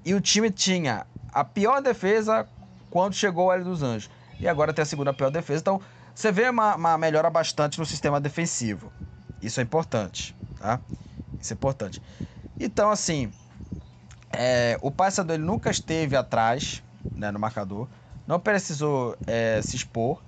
[0.04, 2.44] E o time tinha a pior defesa
[2.90, 4.10] quando chegou o Hélio dos Anjos.
[4.40, 5.60] E agora tem a segunda pior defesa.
[5.60, 5.80] Então,
[6.12, 8.92] você vê uma, uma melhora bastante no sistema defensivo.
[9.40, 10.80] Isso é importante, tá?
[11.40, 12.02] Isso é importante.
[12.58, 13.32] Então, assim,
[14.32, 16.82] é, o Paysandu nunca esteve atrás
[17.14, 17.86] né, no marcador.
[18.26, 20.20] Não precisou é, se expor.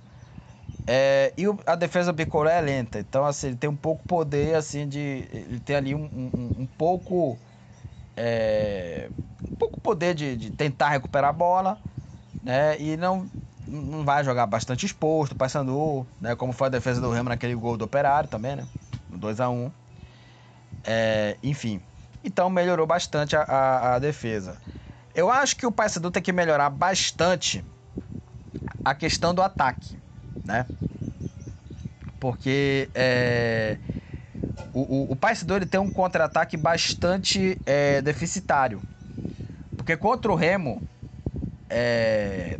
[0.85, 2.99] É, e o, a defesa bicolor é lenta.
[2.99, 5.27] Então, assim, ele tem um pouco poder, assim, de...
[5.31, 7.37] Ele tem ali um, um, um pouco
[8.15, 9.09] é,
[9.51, 11.77] um pouco poder de, de, tentar recuperar a bola,
[12.41, 12.79] né?
[12.79, 13.29] E não,
[13.67, 16.35] não vai jogar bastante exposto, passando, né?
[16.35, 18.67] Como foi a defesa do Remo naquele gol do Operário também, né?
[19.09, 19.71] 2 a 1
[20.85, 21.81] é, Enfim,
[22.23, 24.57] então melhorou bastante a, a, a, defesa.
[25.15, 27.63] Eu acho que o Paysandu tem que melhorar bastante
[28.83, 29.97] a questão do ataque,
[30.41, 30.67] né?
[32.19, 33.79] Porque é,
[34.73, 38.85] o, o, o Paysandu ele tem um contra-ataque bastante é, deficitário.
[39.77, 40.85] Porque contra o Remo,
[41.69, 42.59] é,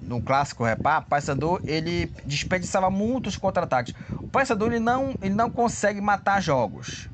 [0.00, 3.94] no clássico Repá, o Paysandu ele desperdiçava muitos contra-ataques.
[4.24, 7.10] O Paysandu ele não, ele não consegue matar jogos.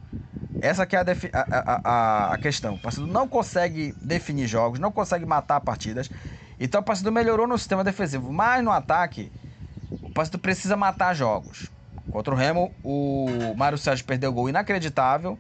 [0.61, 1.05] Essa que é a,
[1.51, 2.75] a, a, a questão.
[2.75, 6.11] O Paysandu não consegue definir jogos, não consegue matar partidas.
[6.59, 9.33] Então o Paysandu melhorou no sistema defensivo, mas no ataque
[10.01, 11.71] o Paysandu precisa matar jogos.
[12.11, 15.39] Contra o Remo, o Mário Sérgio perdeu gol inacreditável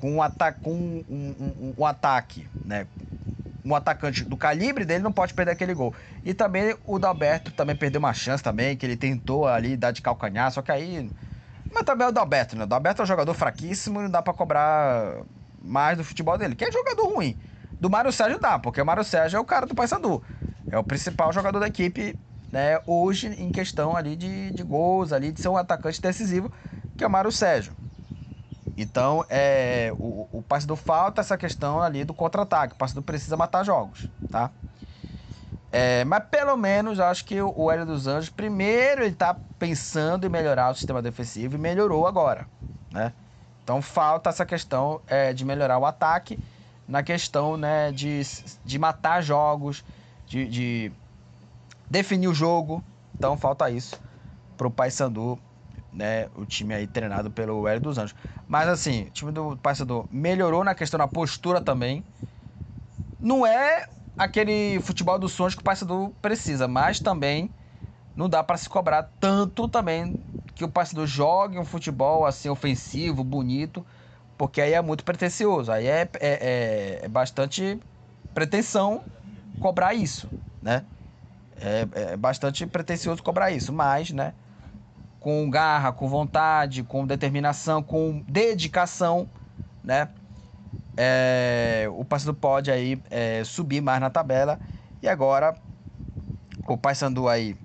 [0.00, 2.86] com um, ata com um, um, um, ataque, né?
[3.64, 5.94] Um atacante do calibre dele não pode perder aquele gol.
[6.24, 10.02] E também o Dalberto também perdeu uma chance também, que ele tentou ali dar de
[10.02, 11.10] calcanhar, só que aí.
[11.72, 12.64] Mas também é o Dalberto, né?
[12.64, 15.22] O Dalberto é um jogador fraquíssimo e não dá pra cobrar
[15.62, 17.36] mais do futebol dele, que é jogador ruim.
[17.80, 20.22] Do Mário Sérgio dá, porque o Mário Sérgio é o cara do Paysandu.
[20.70, 22.16] É o principal jogador da equipe
[22.52, 26.50] né, hoje em questão ali de, de gols, ali, de ser um atacante decisivo,
[26.96, 27.72] que é o Mário Sérgio.
[28.76, 32.74] Então, é, o, o Paysandu falta essa questão ali do contra-ataque.
[32.74, 34.50] O Paysandu precisa matar jogos, tá?
[35.72, 40.26] É, mas pelo menos acho que o, o Hélio dos Anjos, primeiro ele tá pensando
[40.26, 42.46] em melhorar o sistema defensivo e melhorou agora,
[42.92, 43.12] né?
[43.64, 46.38] Então falta essa questão é, de melhorar o ataque
[46.86, 48.22] na questão né, de,
[48.64, 49.84] de matar jogos,
[50.26, 50.92] de, de
[51.90, 52.82] definir o jogo.
[53.16, 54.00] Então falta isso
[54.56, 55.38] pro Paysandu,
[55.92, 56.28] né?
[56.34, 58.14] O time aí treinado pelo Hélio dos Anjos.
[58.46, 62.04] Mas assim, o time do Paysandu melhorou na questão da postura também.
[63.20, 67.50] Não é aquele futebol dos sonhos que o Paysandu precisa, mas também
[68.16, 70.18] não dá para se cobrar tanto também
[70.54, 73.86] que o Paysandu jogue um futebol assim ofensivo, bonito,
[74.38, 75.70] porque aí é muito pretencioso.
[75.72, 77.78] Aí é, é, é, é bastante
[78.34, 79.04] pretensão
[79.58, 80.28] cobrar isso,
[80.62, 80.86] né?
[81.60, 84.34] É, é bastante pretencioso cobrar isso, mas, né?
[85.26, 89.28] com garra, com vontade, com determinação, com dedicação,
[89.82, 90.08] né?
[90.96, 94.60] É, o Paysandu pode aí é, subir mais na tabela
[95.02, 95.58] e agora
[96.68, 97.56] o Paysandu aí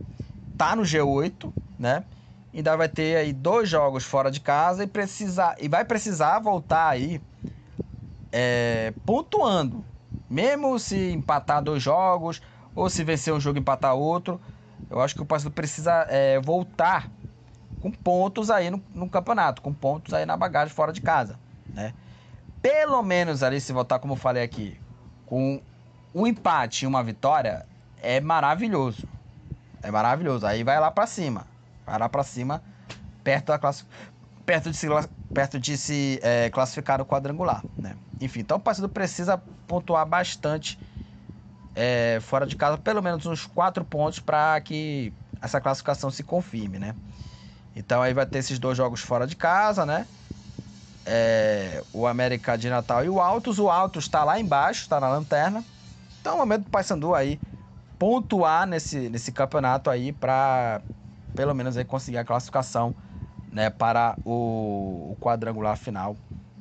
[0.58, 2.04] tá no G8, né?
[2.52, 6.90] Ainda vai ter aí dois jogos fora de casa e precisar e vai precisar voltar
[6.90, 7.22] aí
[8.32, 9.86] é, pontuando,
[10.30, 12.42] mesmo se empatar dois jogos
[12.76, 14.40] ou se vencer um jogo e empatar outro.
[14.90, 17.10] Eu acho que o Paysandu precisa é, voltar
[17.82, 21.40] com pontos aí no, no, campeonato, com pontos aí na bagagem fora de casa,
[21.74, 21.94] né?
[22.62, 24.80] Pelo menos ali, se voltar como eu falei aqui,
[25.26, 25.60] com
[26.14, 27.66] um empate e uma vitória,
[28.02, 29.08] é maravilhoso.
[29.82, 30.46] É maravilhoso.
[30.46, 31.48] Aí vai lá para cima.
[31.86, 32.62] Vai lá para cima,
[33.24, 33.84] perto da classe,
[34.46, 34.88] perto de se,
[35.34, 37.96] perto de se é, classificar no quadrangular, né?
[38.20, 40.80] Enfim, então o Paysandu precisa pontuar bastante
[41.76, 46.80] é, fora de casa, pelo menos uns quatro pontos para que essa classificação se confirme,
[46.80, 46.98] né?
[47.76, 50.10] Então aí vai ter esses dois jogos fora de casa, né?
[51.06, 53.60] É, o América de Natal e o Altos.
[53.60, 55.68] O Altos está lá embaixo, está na lanterna.
[56.22, 57.42] Então é o momento do Paysandu aí
[58.00, 60.84] pontuar nesse, nesse campeonato aí para
[61.36, 62.96] pelo menos aí conseguir a classificação
[63.52, 66.18] né, para o, o quadrangular final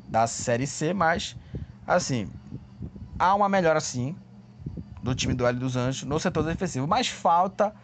[0.08, 0.94] da Série C.
[0.94, 1.36] Mas,
[1.86, 2.32] assim,
[3.18, 4.18] há uma melhora sim
[5.02, 7.74] do time do L dos Anjos no setor defensivo, mas falta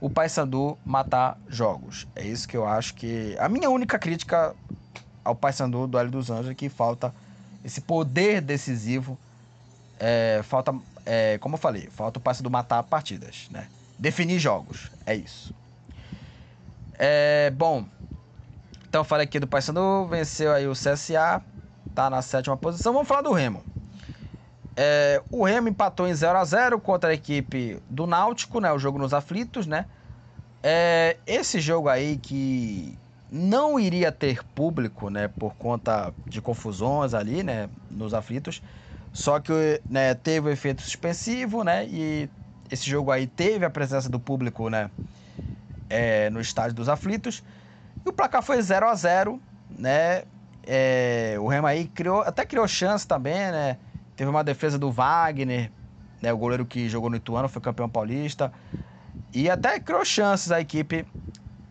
[0.00, 2.06] o Paysandu matar jogos.
[2.14, 3.36] É isso que eu acho que.
[3.38, 4.54] A minha única crítica
[5.24, 7.14] ao Paysandu do L dos Anjos é que falta
[7.64, 9.18] esse poder decisivo.
[9.98, 10.74] É, falta,
[11.06, 13.68] é, como eu falei, falta o Paysandu matar partidas, né?
[13.98, 14.90] Definir jogos.
[15.06, 15.54] É isso.
[16.98, 17.86] É, bom,
[18.94, 21.42] então falei aqui do Paysandu, venceu aí o CSA,
[21.94, 22.92] tá na sétima posição.
[22.92, 23.64] Vamos falar do Remo.
[24.76, 28.72] É, o Remo empatou em 0 a 0 contra a equipe do Náutico, né?
[28.72, 29.86] O jogo nos aflitos, né?
[30.62, 32.98] É, esse jogo aí que
[33.30, 35.28] não iria ter público, né?
[35.28, 37.68] Por conta de confusões ali, né?
[37.90, 38.62] Nos aflitos.
[39.12, 41.86] Só que né, teve o efeito suspensivo, né?
[41.86, 42.28] E
[42.70, 44.90] esse jogo aí teve a presença do público, né?
[45.88, 47.44] É, no estádio dos aflitos.
[48.04, 49.40] E o placar foi 0 a 0
[49.78, 50.24] né?
[50.66, 53.76] É, o Remo aí criou, até criou chance também, né?
[54.16, 55.70] Teve uma defesa do Wagner,
[56.22, 58.52] né, o goleiro que jogou no Ituano, foi campeão paulista.
[59.32, 61.06] E até criou chances a equipe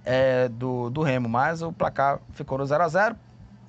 [0.04, 3.16] é, do, do Remo, mas o placar ficou no 0 a 0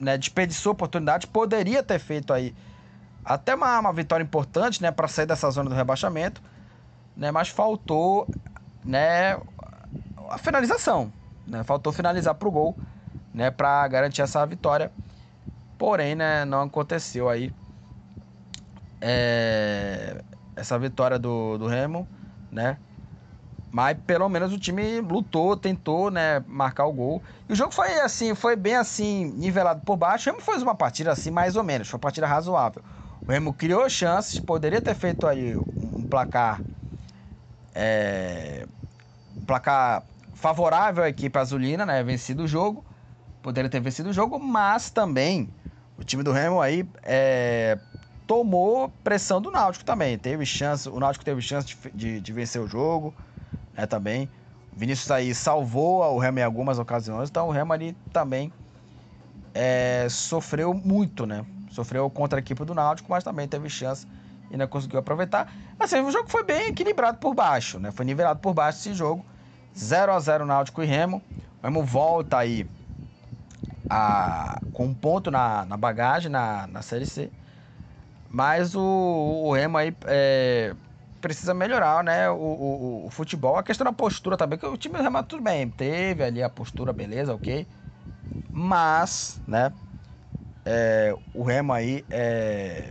[0.01, 2.55] né, Desperdiçou oportunidade, poderia ter feito aí
[3.25, 6.43] até uma, uma vitória importante né, para sair dessa zona do rebaixamento,
[7.17, 8.29] né, mas faltou
[8.85, 9.39] né,
[10.29, 11.13] a finalização.
[11.47, 12.77] Né, faltou finalizar para o gol
[13.33, 14.93] né, para garantir essa vitória.
[15.79, 17.53] Porém, né, não aconteceu aí
[19.07, 20.25] é,
[20.57, 22.09] essa vitória do, do Remo,
[22.51, 22.81] né?
[23.71, 27.23] Mas pelo menos o time lutou, tentou, né, marcar o gol.
[27.49, 30.31] E o jogo foi assim, foi bem assim, nivelado por baixo.
[30.31, 32.83] O Remo fez uma partida assim, mais ou menos, foi uma partida razoável.
[33.27, 36.65] O Remo criou chances, poderia ter feito aí um placar
[37.75, 38.67] é,
[39.41, 42.85] um placar favorável à equipe azulina, né, vencido o jogo.
[43.43, 45.53] Poderia ter vencido o jogo, mas também
[45.99, 47.79] o time do Remo aí é,
[48.27, 50.19] tomou pressão do Náutico também.
[50.19, 53.15] Teve chance, o Náutico teve chance de, de, de vencer o jogo,
[53.77, 54.29] né, também.
[54.75, 58.53] O Vinícius aí salvou o Remo em algumas ocasiões, então o Remo ali também
[59.55, 61.45] é, sofreu muito, né?
[61.71, 64.07] Sofreu contra a equipe do Náutico, mas também teve chance
[64.51, 65.53] e não conseguiu aproveitar.
[65.79, 67.91] Assim, o jogo foi bem equilibrado por baixo, né?
[67.91, 69.25] Foi nivelado por baixo esse jogo.
[69.77, 71.23] 0 a 0 Náutico e Remo.
[71.63, 72.69] O Remo volta aí
[73.89, 77.31] a, com um ponto na, na bagagem na, na Série C.
[78.35, 80.75] Mas o, o Remo aí é,
[81.21, 82.29] precisa melhorar, né?
[82.29, 83.57] O, o, o, futebol.
[83.57, 86.51] A questão da postura também, que o time do Remo tudo bem, teve ali a
[86.51, 87.65] postura, beleza, ok.
[88.51, 89.73] Mas, né?
[90.67, 92.91] É, o Remo aí é,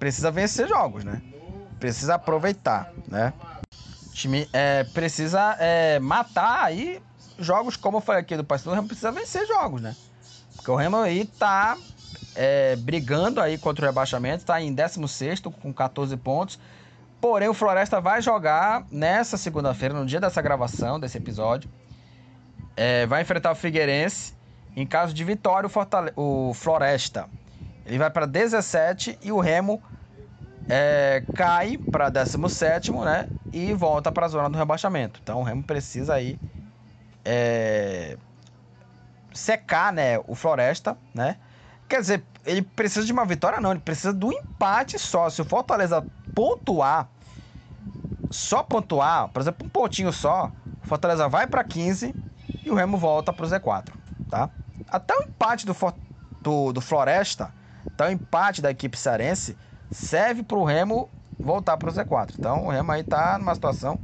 [0.00, 1.22] precisa vencer jogos, né?
[1.78, 3.32] Precisa aproveitar, né?
[4.08, 7.00] O time é, precisa é, matar aí
[7.38, 9.94] jogos, como falei aqui do Paysandu, o Remo precisa vencer jogos, né?
[10.56, 11.78] Porque o Remo aí tá
[12.36, 16.58] é, brigando aí contra o rebaixamento, está em 16 com 14 pontos.
[17.20, 21.68] Porém, o Floresta vai jogar nessa segunda-feira, no dia dessa gravação, desse episódio.
[22.76, 24.34] É, vai enfrentar o Figueirense.
[24.76, 27.26] Em caso de vitória, o, Fortale o Floresta
[27.86, 29.80] ele vai para 17 e o Remo
[30.68, 33.28] é, cai para 17, né?
[33.52, 35.20] E volta para a zona do rebaixamento.
[35.22, 36.36] Então o Remo precisa aí
[37.24, 38.18] é,
[39.32, 40.18] secar, né?
[40.26, 41.36] O Floresta, né?
[41.88, 43.70] Quer dizer, ele precisa de uma vitória, não.
[43.70, 45.28] Ele precisa do empate só.
[45.30, 47.08] Se o Fortaleza pontuar,
[48.30, 50.50] só pontuar, por exemplo, um pontinho só,
[50.82, 52.14] o Fortaleza vai para 15
[52.64, 53.92] e o Remo volta para o Z4,
[54.28, 54.50] tá?
[54.88, 55.74] Até o empate do,
[56.40, 57.52] do, do Floresta,
[57.86, 59.56] até o empate da equipe cearense,
[59.90, 61.08] serve para o Remo
[61.38, 62.34] voltar para o Z4.
[62.38, 63.98] Então o Remo aí tá numa situação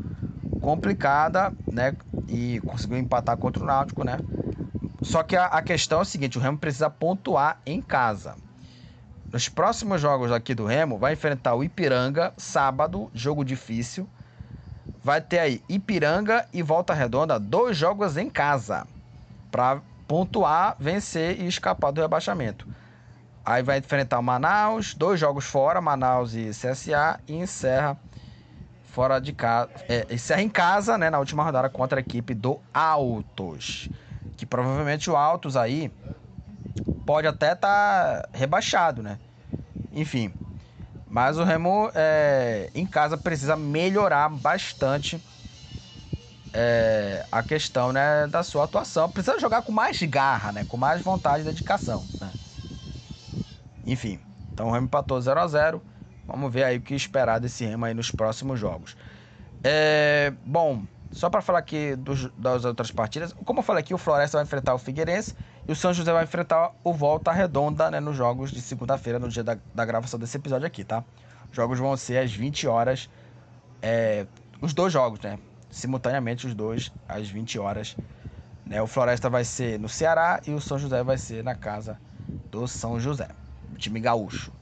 [0.60, 1.96] complicada, né?
[2.28, 4.18] E conseguiu empatar contra o Náutico, né?
[5.02, 8.36] Só que a, a questão é o seguinte: o Remo precisa pontuar em casa.
[9.32, 14.08] Nos próximos jogos aqui do Remo, vai enfrentar o Ipiranga, sábado, jogo difícil.
[15.02, 18.86] Vai ter aí Ipiranga e Volta Redonda, dois jogos em casa.
[19.50, 22.68] Para pontuar, vencer e escapar do rebaixamento.
[23.44, 27.98] Aí vai enfrentar o Manaus, dois jogos fora, Manaus e CSA, e encerra
[28.82, 32.60] fora de casa, é, encerra em casa, né, na última rodada contra a equipe do
[32.72, 33.90] Altos,
[34.42, 35.88] que provavelmente o Altos aí
[37.06, 39.20] pode até estar tá rebaixado, né?
[39.92, 40.34] Enfim,
[41.08, 45.22] mas o Remo é, em casa precisa melhorar bastante
[46.52, 49.08] é, a questão né, da sua atuação.
[49.08, 50.64] Precisa jogar com mais garra, né?
[50.64, 52.04] Com mais vontade e dedicação.
[52.20, 52.32] Né?
[53.86, 54.18] Enfim,
[54.52, 55.80] então o Remo empatou 0 a 0
[56.26, 58.96] Vamos ver aí o que esperar desse Remo aí nos próximos jogos.
[59.62, 63.98] É, bom, só para falar aqui dos, das outras partidas, como eu falei aqui, o
[63.98, 65.34] Floresta vai enfrentar o Figueirense
[65.68, 69.28] e o São José vai enfrentar o Volta Redonda né, nos jogos de segunda-feira, no
[69.28, 71.04] dia da, da, gravação desse episódio aqui, tá?
[71.50, 73.10] Os jogos vão ser às 20 horas,
[73.80, 74.26] é,
[74.60, 75.38] os dois jogos, né?
[75.70, 77.96] Simultaneamente os dois às 20 horas.
[78.66, 78.80] Né?
[78.80, 81.98] O Floresta vai ser no Ceará e o São José vai ser na casa
[82.50, 83.28] do São José
[83.82, 84.52] time gaúcho.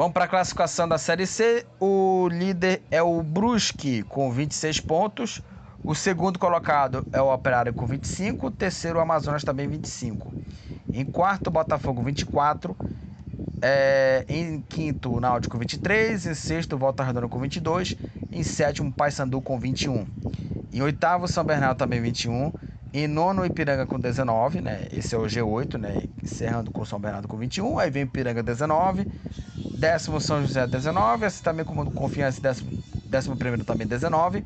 [0.00, 1.66] Vamos para a classificação da Série C.
[1.78, 5.42] O líder é o Brusque com 26 pontos.
[5.84, 8.46] O segundo colocado é o Operário com 25.
[8.46, 10.32] O terceiro, o Amazonas, também 25.
[10.90, 12.74] Em quarto, Botafogo, 24.
[13.60, 16.24] É, em quinto, o Náutico, 23.
[16.24, 17.94] Em sexto, Volta Redonda com 22.
[18.32, 20.06] Em sétimo, Paysandu com 21.
[20.72, 22.50] Em oitavo, São Bernardo também 21.
[22.94, 24.88] Em nono, Ipiranga com 19, né?
[24.90, 26.04] Esse é o G8, né?
[26.22, 27.78] Encerrando com São Bernardo com 21.
[27.78, 29.06] Aí vem Ipiranga 19.
[29.80, 31.24] Décimo, São José 19.
[31.24, 32.38] Esse também com confiança.
[32.38, 32.70] Décimo,
[33.06, 34.44] décimo primeiro também 19.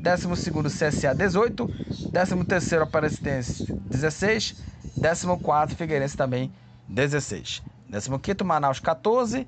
[0.00, 1.68] Décimo segundo, CSA 18.
[2.12, 4.62] Décimo terceiro, Aparecidense 16.
[4.96, 6.52] Décimo quarto, Figueirense também
[6.88, 7.64] 16.
[7.88, 9.44] Décimo quinto, Manaus 14.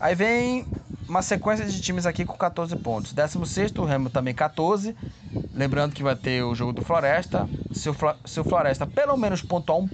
[0.00, 0.66] Aí vem
[1.06, 3.12] uma sequência de times aqui com 14 pontos.
[3.12, 4.96] 16 o Remo também 14.
[5.52, 7.46] Lembrando que vai ter o jogo do Floresta.
[7.70, 9.88] Se o, se o Floresta pelo menos pontuar um,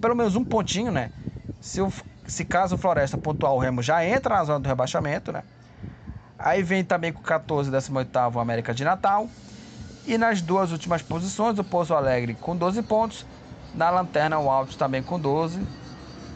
[0.00, 1.12] pelo menos um pontinho, né?
[1.60, 1.92] Se, o,
[2.28, 5.42] se caso o Floresta pontuar o Remo já entra na zona do rebaixamento, né?
[6.38, 9.28] Aí vem também com 14, 18 o América de Natal.
[10.06, 13.26] E nas duas últimas posições, o Pouso Alegre com 12 pontos.
[13.74, 15.60] Na lanterna, o Altos também com 12.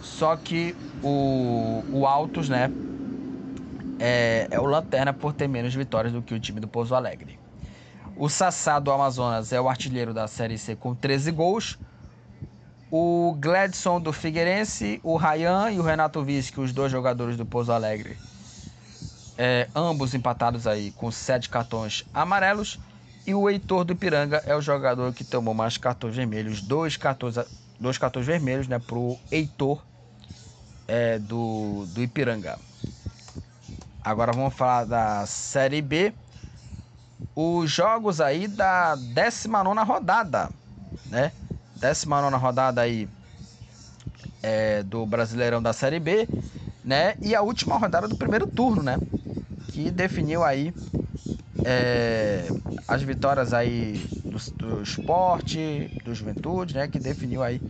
[0.03, 2.71] Só que o, o Altos, né?
[4.03, 7.39] é, é o Lanterna por ter menos vitórias do que o time do Pouso Alegre.
[8.17, 11.79] O Sassá do Amazonas é o artilheiro da Série C com 13 gols.
[12.95, 17.73] O Gladson do Figueirense, o Rayan e o Renato Visque, os dois jogadores do Pouso
[17.73, 18.23] Alegre,
[19.37, 22.79] é, ambos empatados aí com 7 cartões amarelos.
[23.27, 27.37] E o Heitor do Ipiranga é o jogador que tomou mais cartões vermelhos, dois cartões,
[27.81, 29.87] dois cartões vermelhos né, para o Heitor
[30.87, 32.61] é, do, do Ipiranga.
[34.01, 36.15] Agora vamos falar da Série B.
[37.35, 40.53] Os jogos aí da 19 rodada,
[41.05, 41.33] né?
[41.83, 43.09] 19 rodada aí
[44.41, 46.29] é, do Brasileirão da Série B,
[46.85, 47.17] né?
[47.21, 48.97] E a última rodada do primeiro turno, né?
[49.73, 50.73] Que definiu aí
[51.65, 52.47] é,
[52.87, 56.87] as vitórias aí do, do esporte, do juventude, né?
[56.87, 57.61] Que definiu aí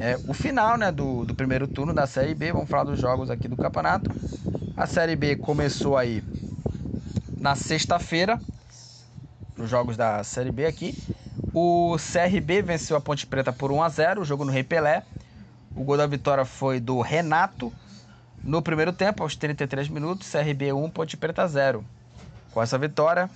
[0.00, 0.90] é, o final, né?
[0.90, 2.52] Do, do primeiro turno da Série B.
[2.52, 4.10] Vamos falar dos jogos aqui do campeonato.
[4.76, 6.24] A Série B começou aí
[7.38, 8.40] na sexta-feira,
[9.56, 10.92] nos jogos da Série B aqui.
[11.54, 15.04] O CRB venceu a Ponte Preta por 1 a 0, o jogo no Rei Pelé.
[15.76, 17.72] O gol da vitória foi do Renato
[18.42, 21.84] no primeiro tempo, aos 33 minutos, CRB 1, Ponte Preta 0.
[22.50, 23.30] Com essa vitória,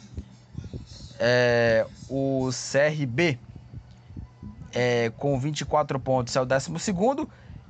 [1.21, 3.39] é, o CRB
[4.73, 6.73] é, com 24 pontos é o 12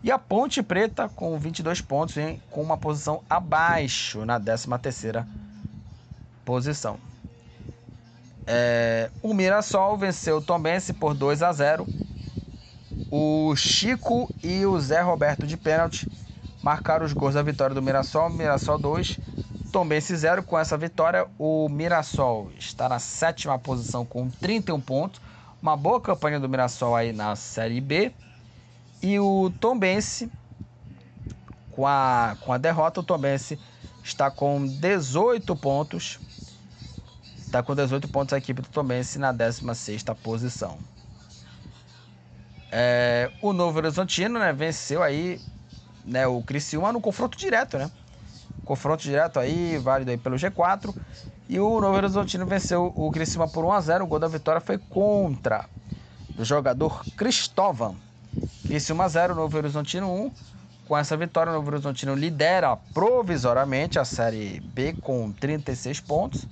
[0.02, 5.26] e a Ponte Preta com 22 pontos, hein, com uma posição abaixo na 13ª
[6.44, 6.98] posição.
[8.50, 11.86] É, o Mirassol venceu o Tombense por 2 a 0.
[13.10, 16.08] O Chico e o Zé Roberto de pênalti
[16.62, 18.30] marcaram os gols da vitória do Mirassol.
[18.30, 19.20] Mirassol 2,
[19.70, 20.42] Tombense 0.
[20.42, 25.20] Com essa vitória, o Mirassol está na sétima posição com 31 pontos.
[25.60, 28.14] Uma boa campanha do Mirassol aí na Série B.
[29.02, 30.32] E o Tombense,
[31.70, 33.60] com a, com a derrota, o Tombense
[34.02, 36.18] está com 18 pontos.
[37.48, 40.78] Está com 18 pontos a equipe do Tombense na 16ª posição.
[42.70, 45.40] É, o Novo Horizontino né, venceu aí
[46.04, 47.90] né, o Criciúma no confronto direto, né?
[48.66, 50.94] Confronto direto aí, válido aí pelo G4.
[51.48, 54.60] E o Novo Horizontino venceu o Criciúma por 1 a 0 O gol da vitória
[54.60, 55.64] foi contra
[56.36, 57.96] o jogador Cristóvão.
[58.66, 60.30] Criciúma 0, Novo Horizontino 1.
[60.86, 66.46] Com essa vitória, o Novo Horizontino lidera provisoriamente a Série B com 36 pontos.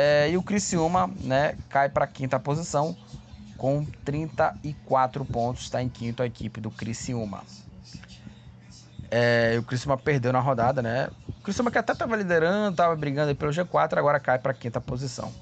[0.00, 2.96] É, e o Criciúma né, cai para a quinta posição
[3.56, 5.64] com 34 pontos.
[5.64, 7.42] Está em quinto a equipe do Criciúma.
[9.10, 11.08] É, o Criciúma perdeu na rodada, né?
[11.40, 14.80] O Criciúma que até estava liderando, estava brigando pelo G4, agora cai para a quinta
[14.80, 15.32] posição.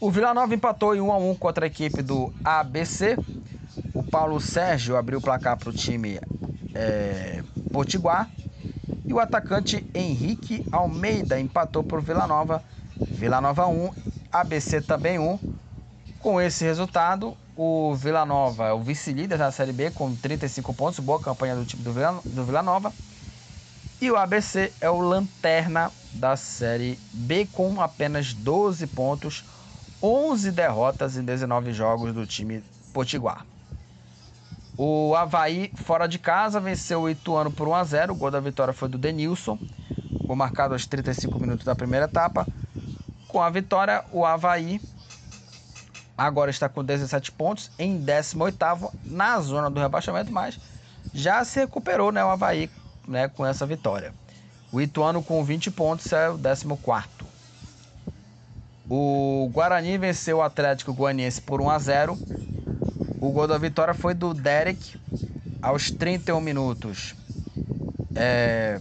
[0.00, 3.18] O Vila Nova empatou em 1 a 1 contra a equipe do ABC.
[3.92, 6.20] O Paulo Sérgio abriu o placar para o time
[6.72, 7.42] é,
[7.72, 8.30] Potiguar.
[9.08, 12.62] E o atacante Henrique Almeida empatou por Vila Nova.
[13.14, 13.92] Vila Nova 1,
[14.32, 15.38] ABC também 1.
[16.18, 20.98] Com esse resultado, o Vila Nova é o vice-líder da Série B com 35 pontos,
[20.98, 22.92] boa campanha do time do Vila, Nova.
[24.00, 29.44] E o ABC é o lanterna da Série B com apenas 12 pontos,
[30.02, 33.46] 11 derrotas em 19 jogos do time Potiguar.
[34.76, 38.40] O Havaí, fora de casa, venceu o Ituano por 1 a 0 O gol da
[38.40, 39.56] vitória foi do Denilson,
[40.26, 42.44] gol marcado aos 35 minutos da primeira etapa.
[43.34, 44.80] Com a vitória, o Havaí
[46.16, 50.56] agora está com 17 pontos em 18º na zona do rebaixamento, mas
[51.12, 52.70] já se recuperou né, o Havaí
[53.08, 54.14] né, com essa vitória.
[54.70, 57.06] O Ituano com 20 pontos é o 14º.
[58.88, 62.18] O Guarani venceu o Atlético Goianiense por 1 a 0.
[63.20, 64.96] O gol da vitória foi do Derek
[65.60, 67.16] aos 31 minutos
[68.14, 68.78] é,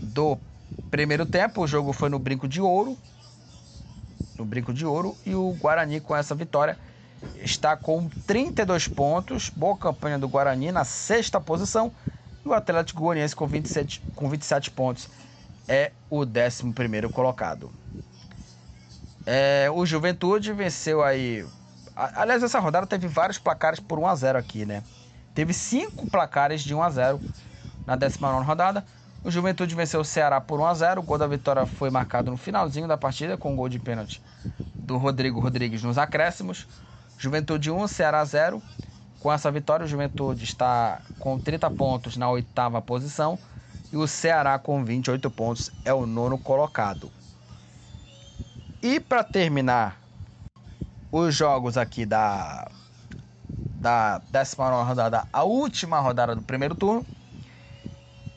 [0.00, 0.38] do
[0.90, 1.60] primeiro tempo.
[1.60, 2.96] O jogo foi no Brinco de Ouro
[4.38, 5.16] no Brinco de Ouro.
[5.24, 6.78] E o Guarani, com essa vitória,
[7.36, 9.50] está com 32 pontos.
[9.50, 11.92] Boa campanha do Guarani na sexta posição.
[12.44, 15.08] E o Atlético Goianiense com 27, com 27 pontos
[15.68, 17.72] é o 11 colocado.
[19.24, 21.46] É, o Juventude venceu aí.
[21.94, 24.82] Aliás, essa rodada teve vários placares por 1 a 0 aqui, né?
[25.34, 27.20] Teve cinco placares de 1 a 0
[27.86, 28.84] na 19 rodada.
[29.24, 31.00] O Juventude venceu o Ceará por 1 a 0.
[31.00, 34.20] O gol da vitória foi marcado no finalzinho da partida com um gol de pênalti
[34.74, 36.66] do Rodrigo Rodrigues nos acréscimos.
[37.16, 38.60] Juventude 1, Ceará 0.
[39.20, 43.38] Com essa vitória, o Juventude está com 30 pontos na oitava posição
[43.92, 47.12] e o Ceará com 28 pontos é o nono colocado.
[48.82, 50.00] E para terminar
[51.12, 52.68] os jogos aqui da
[53.76, 57.04] da 19 rodada, a última rodada do primeiro turno,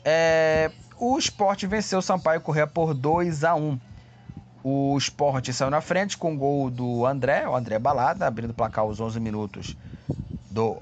[0.08, 3.76] é, o Sport venceu o Sampaio Correia por 2 a 1
[4.62, 8.54] O Sport saiu na frente com o gol do André, o André Balada, abrindo o
[8.54, 9.76] placar aos 11 minutos
[10.48, 10.76] do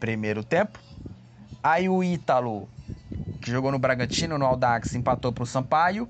[0.00, 0.78] primeiro tempo.
[1.62, 2.66] Aí o Ítalo,
[3.42, 6.08] que jogou no Bragantino, no Aldax, empatou para o Sampaio.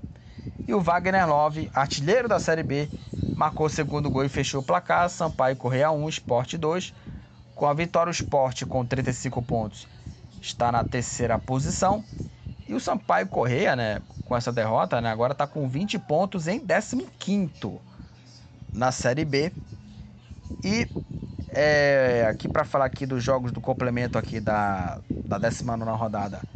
[0.67, 2.89] E o Wagner Love, artilheiro da Série B,
[3.35, 5.11] marcou o segundo gol e fechou o placar.
[5.11, 6.95] Sampaio Correia 1, Sport 2.
[7.53, 9.89] Com a vitória, o Sport com 35 pontos
[10.41, 12.05] está na terceira posição.
[12.71, 16.61] E o Sampaio Correia, né, com essa derrota, né, agora está com 20 pontos em
[16.61, 17.81] 15º
[18.73, 19.53] na Série B.
[20.63, 20.87] E
[21.49, 26.47] é, aqui para falar aqui dos jogos do complemento aqui da, da 19 rodada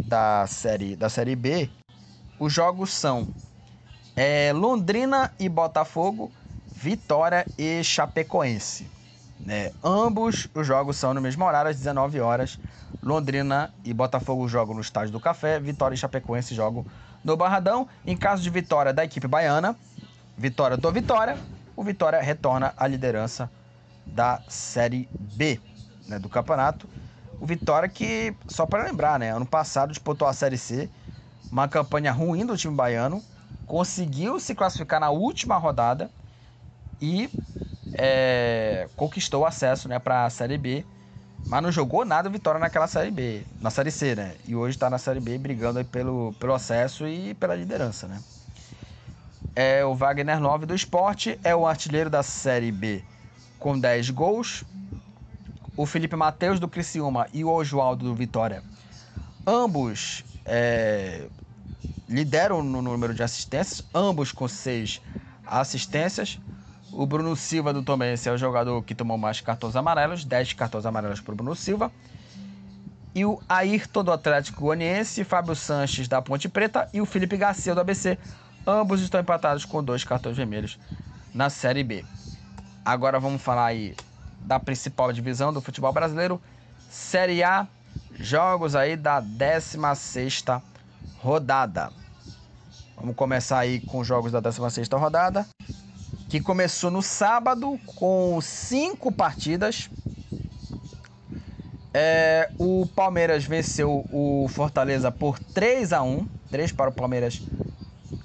[0.00, 1.68] da série, da série B,
[2.38, 3.28] os jogos são
[4.14, 6.30] é, Londrina e Botafogo,
[6.72, 8.88] Vitória e Chapecoense.
[9.44, 9.72] Né?
[9.82, 12.56] Ambos os jogos são no mesmo horário, às 19 horas.
[13.04, 16.86] Londrina e Botafogo jogam no Estádio do Café, Vitória e Chapecoense jogam
[17.22, 17.86] no Barradão.
[18.06, 19.76] Em caso de vitória da equipe baiana,
[20.36, 21.38] vitória do Vitória,
[21.76, 23.50] o Vitória retorna à liderança
[24.06, 25.60] da Série B
[26.08, 26.88] né, do campeonato.
[27.38, 30.88] O Vitória que, só para lembrar, né, ano passado disputou a Série C,
[31.50, 33.22] uma campanha ruim do time baiano,
[33.66, 36.10] conseguiu se classificar na última rodada
[37.02, 37.30] e
[37.92, 40.86] é, conquistou o acesso né, para a Série B
[41.46, 44.34] mas não jogou nada Vitória naquela Série B, na Série C, né?
[44.46, 48.22] E hoje está na Série B brigando aí pelo, pelo acesso e pela liderança, né?
[49.54, 53.04] É o Wagner 9 do esporte, é o artilheiro da Série B
[53.58, 54.64] com 10 gols.
[55.76, 58.62] O Felipe Matheus do Criciúma e o Oswaldo do Vitória.
[59.46, 61.28] Ambos é,
[62.08, 65.00] lideram no número de assistências, ambos com 6
[65.46, 66.38] assistências.
[66.96, 70.86] O Bruno Silva do Tomense é o jogador que tomou mais cartões amarelos, 10 cartões
[70.86, 71.90] amarelos para o Bruno Silva.
[73.12, 77.74] E o Ayrton do Atlético Goianiense, Fábio Sanches da Ponte Preta e o Felipe Garcia
[77.74, 78.16] do ABC.
[78.64, 80.78] Ambos estão empatados com dois cartões vermelhos
[81.34, 82.04] na Série B.
[82.84, 83.96] Agora vamos falar aí
[84.38, 86.40] da principal divisão do futebol brasileiro,
[86.88, 87.66] Série A,
[88.14, 90.44] jogos aí da 16
[91.18, 91.90] rodada.
[92.96, 95.44] Vamos começar aí com os jogos da 16 rodada,
[96.28, 99.90] que começou no sábado com cinco partidas.
[101.92, 107.42] É, o Palmeiras venceu o Fortaleza por 3 a 1 3 para o Palmeiras,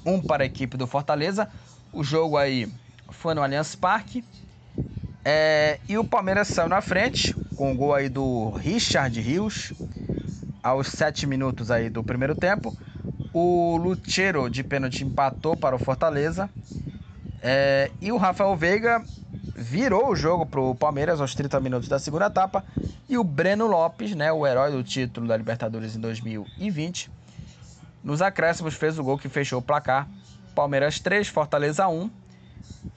[0.06, 1.50] 1 para a equipe do Fortaleza.
[1.92, 2.72] O jogo aí
[3.10, 4.24] foi no Allianz Parque.
[5.26, 9.74] É, e o Palmeiras saiu na frente com o gol aí do Richard Rios
[10.62, 12.78] aos 7 minutos aí do primeiro tempo.
[13.34, 16.48] O Lucheiro de pênalti empatou para o Fortaleza.
[17.42, 19.04] É, e o Rafael Veiga
[19.56, 22.64] virou o jogo para o Palmeiras aos 30 minutos da segunda etapa.
[23.08, 27.12] E o Breno Lopes, né, o herói do título da Libertadores em 2020,
[28.04, 30.08] nos acréscimos fez o gol que fechou o placar.
[30.56, 32.10] Palmeiras 3, Fortaleza 1.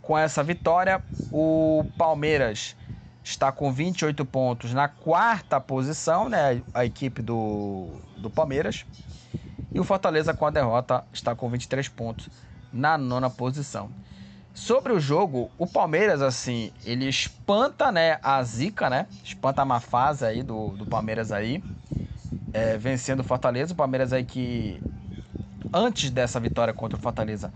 [0.00, 2.76] Com essa vitória, o Palmeiras
[3.22, 6.60] está com 28 pontos na quarta posição, né?
[6.74, 8.84] A equipe do, do Palmeiras.
[9.72, 12.28] E o Fortaleza, com a derrota, está com 23 pontos
[12.72, 13.90] na nona posição.
[14.54, 19.06] Sobre o jogo, o Palmeiras, assim, ele espanta, né, a zica, né?
[19.24, 21.62] Espanta a má fase aí do, do Palmeiras aí.
[22.52, 23.72] É, vencendo o Fortaleza.
[23.72, 24.80] O Palmeiras aí que,
[25.72, 27.52] antes dessa vitória contra o Fortaleza,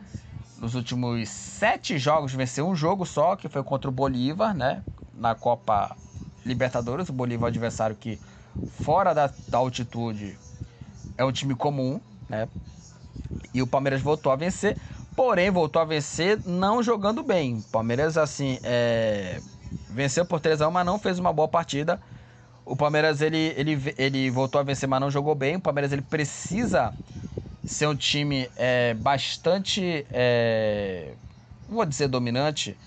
[0.58, 4.82] nos últimos sete jogos venceu um jogo só, que foi contra o Bolívar, né?
[5.14, 5.94] Na Copa
[6.44, 7.10] Libertadores.
[7.10, 8.18] O Bolívar é adversário que,
[8.70, 10.38] fora da, da altitude,
[11.18, 12.48] é um time comum, né?
[13.52, 14.76] E o Palmeiras voltou a vencer,
[15.16, 17.60] porém voltou a vencer não jogando bem.
[17.60, 19.42] O Palmeiras, assim, é...
[19.88, 22.00] venceu por 3x1, mas não fez uma boa partida.
[22.64, 25.56] O Palmeiras, ele, ele, ele voltou a vencer, mas não jogou bem.
[25.56, 26.96] O Palmeiras, ele precisa
[27.64, 31.18] ser um time é, bastante, é...
[31.68, 32.80] não vou dizer dominante,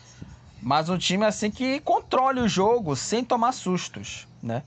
[0.60, 4.66] mas um time assim que controle o jogo sem tomar sustos, né?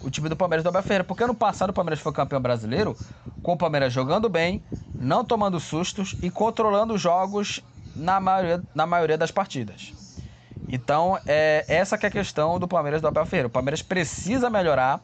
[0.00, 2.96] O time do Palmeiras do Abel Ferreira, porque ano passado o Palmeiras foi campeão brasileiro
[3.42, 4.62] com o Palmeiras jogando bem,
[4.98, 7.60] não tomando sustos e controlando os jogos
[7.94, 9.94] na maioria, na maioria das partidas.
[10.68, 13.48] Então, é essa que é a questão do Palmeiras do Abel Ferreira.
[13.48, 15.02] O Palmeiras precisa melhorar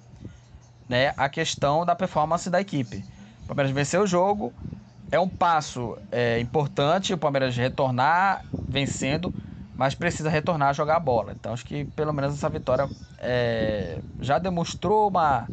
[0.88, 3.06] né, a questão da performance da equipe.
[3.44, 4.54] O Palmeiras venceu o jogo,
[5.10, 9.34] é um passo é, importante o Palmeiras retornar vencendo,
[9.76, 11.32] mas precisa retornar a jogar a bola.
[11.32, 15.50] Então acho que pelo menos essa vitória é, já demonstrou uma,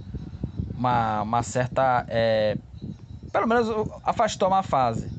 [0.76, 2.06] uma, uma certa.
[2.08, 2.58] É,
[3.32, 3.68] pelo menos
[4.04, 5.12] afastou uma fase.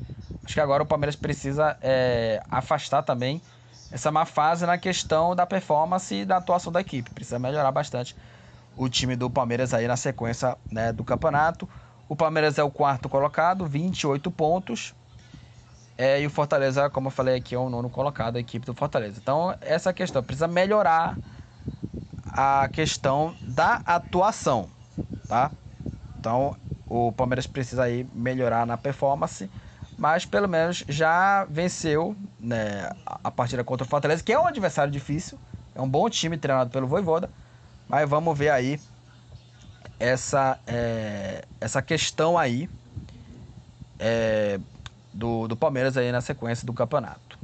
[0.45, 3.41] Acho que agora o Palmeiras precisa é, afastar também
[3.91, 7.11] essa má fase na questão da performance e da atuação da equipe.
[7.11, 8.15] Precisa melhorar bastante
[8.75, 11.69] o time do Palmeiras aí na sequência né, do campeonato.
[12.07, 14.93] O Palmeiras é o quarto colocado, 28 pontos.
[15.97, 18.73] É, e o Fortaleza, como eu falei aqui, é o nono colocado, a equipe do
[18.73, 19.19] Fortaleza.
[19.19, 21.21] Então, essa é questão precisa melhorar
[22.25, 24.71] a questão da atuação,
[25.27, 25.55] tá?
[26.19, 26.57] Então,
[26.89, 29.51] o Palmeiras precisa aí melhorar na performance,
[29.97, 34.91] mas pelo menos já venceu né, a partida contra o Fortaleza, que é um adversário
[34.91, 35.39] difícil,
[35.75, 37.31] é um bom time treinado pelo Voivoda,
[37.87, 38.81] mas vamos ver aí
[39.99, 42.69] essa, é, essa questão aí
[43.99, 44.59] é,
[45.13, 47.37] do, do Palmeiras aí na sequência do campeonato.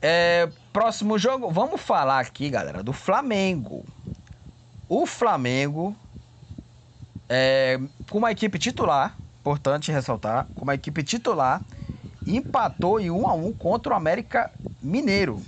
[0.00, 3.84] É, próximo jogo, vamos falar aqui, galera, do Flamengo.
[4.88, 5.94] O Flamengo,
[7.28, 11.62] é, com uma equipe titular, importante ressaltar, com uma equipe titular,
[12.26, 14.50] empatou em 1 a 1 contra o América
[14.80, 15.42] Mineiro,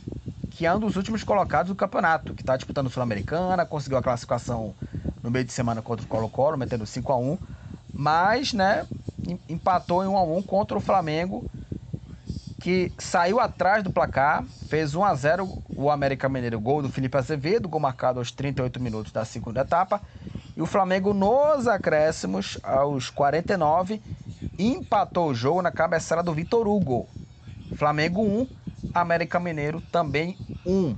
[0.51, 4.75] que é um dos últimos colocados do campeonato, que está disputando Sul-Americana, conseguiu a classificação
[5.23, 7.39] no meio de semana contra o Colo-Colo, metendo 5 a 1
[7.93, 8.87] mas, né,
[9.49, 11.45] empatou em 1 a 1 contra o Flamengo,
[12.61, 17.17] que saiu atrás do placar, fez 1 a 0 o América Mineiro, gol do Felipe
[17.17, 20.01] Azevedo, gol marcado aos 38 minutos da segunda etapa,
[20.57, 24.03] e o Flamengo nos acréscimos aos 49
[24.59, 27.09] empatou o jogo na cabeçada do Vitor Hugo.
[27.73, 28.47] Flamengo 1,
[28.93, 30.97] América Mineiro também 1.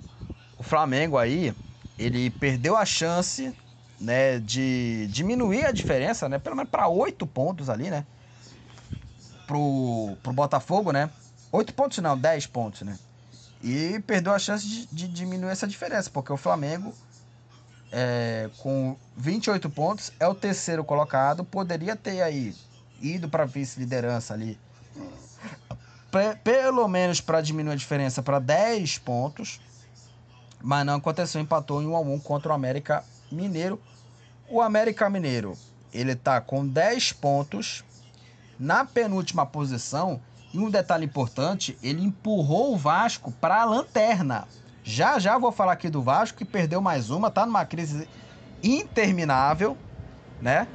[0.58, 1.54] O Flamengo aí,
[1.96, 3.54] ele perdeu a chance
[4.00, 8.04] né, de diminuir a diferença, né, pelo menos para oito pontos ali, né,
[9.46, 11.10] pro, pro Botafogo, né,
[11.50, 12.98] oito pontos não, dez pontos, né,
[13.62, 16.92] e perdeu a chance de, de diminuir essa diferença, porque o Flamengo,
[17.90, 22.54] é, com 28 pontos, é o terceiro colocado, poderia ter aí
[23.00, 24.58] ido para vice-liderança ali,
[26.44, 29.60] pelo menos para diminuir a diferença para 10 pontos,
[30.60, 33.80] mas não aconteceu, empatou em 1 a 1 contra o América Mineiro.
[34.48, 35.56] O América Mineiro,
[35.92, 37.82] ele tá com 10 pontos
[38.62, 40.20] na penúltima posição.
[40.54, 44.46] E um detalhe importante, ele empurrou o Vasco para a lanterna.
[44.84, 48.08] Já já vou falar aqui do Vasco, que perdeu mais uma, tá numa crise
[48.62, 49.76] interminável,
[50.40, 50.68] né?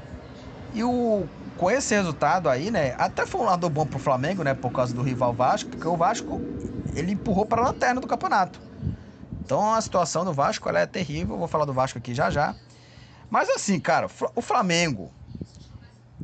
[0.74, 2.94] E o, com esse resultado aí, né?
[2.98, 4.54] Até foi um lado bom pro Flamengo, né?
[4.54, 6.42] Por causa do rival Vasco, porque o Vasco
[6.94, 8.60] ele empurrou para a lanterna do campeonato.
[9.40, 11.38] Então a situação do Vasco ela é terrível.
[11.38, 12.54] Vou falar do Vasco aqui já já.
[13.30, 15.12] Mas assim, cara, o Flamengo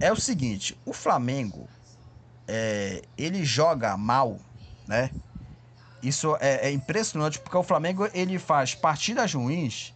[0.03, 1.69] é o seguinte: o Flamengo
[2.45, 4.37] é, ele joga mal,
[4.85, 5.11] né?
[6.01, 9.93] Isso é, é, impressionante porque o Flamengo ele faz partidas ruins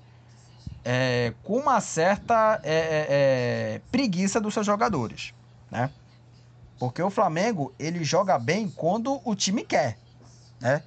[0.86, 5.34] é, com uma certa é, é, é, preguiça dos seus jogadores,
[5.70, 5.92] né?
[6.80, 10.00] Porque o Flamengo ele joga bem quando o time quer,
[10.62, 10.84] né?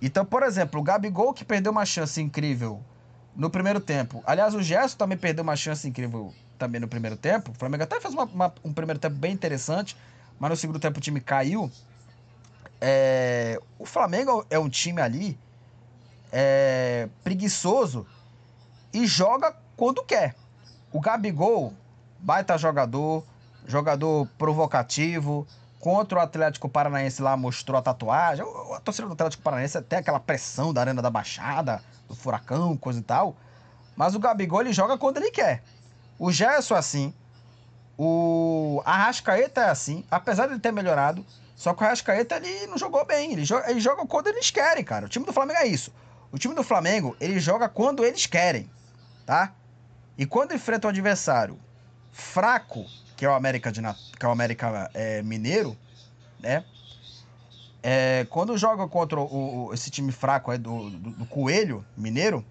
[0.00, 2.86] Então, por exemplo, o Gabigol que perdeu uma chance incrível
[3.34, 4.22] no primeiro tempo.
[4.24, 7.52] Aliás, o Gerson também perdeu uma chance incrível também no primeiro tempo.
[7.52, 9.96] O Flamengo até fez uma, uma, um primeiro tempo bem interessante,
[10.38, 11.70] mas no segundo tempo o time caiu.
[12.80, 15.38] É, o Flamengo é um time ali
[16.32, 18.06] é, preguiçoso
[18.92, 20.34] e joga quando quer.
[20.92, 21.72] O Gabigol,
[22.18, 23.24] baita jogador,
[23.66, 25.46] jogador provocativo.
[25.78, 28.44] Contra o Atlético Paranaense lá mostrou a tatuagem.
[28.74, 32.98] A torcida do Atlético Paranaense tem aquela pressão da Arena da Baixada, do Furacão, coisa
[32.98, 33.36] e tal.
[33.94, 35.62] Mas o Gabigol ele joga quando ele quer.
[36.18, 37.14] O Gerson é assim.
[37.96, 40.04] O Arrascaeta é assim.
[40.10, 41.24] Apesar de ele ter melhorado.
[41.54, 43.32] Só que o Arrascaeta ele não jogou bem.
[43.32, 45.06] Ele joga, ele joga quando eles querem, cara.
[45.06, 45.92] O time do Flamengo é isso.
[46.30, 48.68] O time do Flamengo, ele joga quando eles querem
[49.28, 49.52] tá?
[50.16, 51.58] E quando enfrenta um adversário
[52.10, 53.82] fraco, que é o América, de,
[54.18, 55.76] que é o América é, Mineiro,
[56.40, 56.64] né?
[57.82, 62.42] É, quando joga contra o, o, esse time fraco aí do, do, do Coelho Mineiro,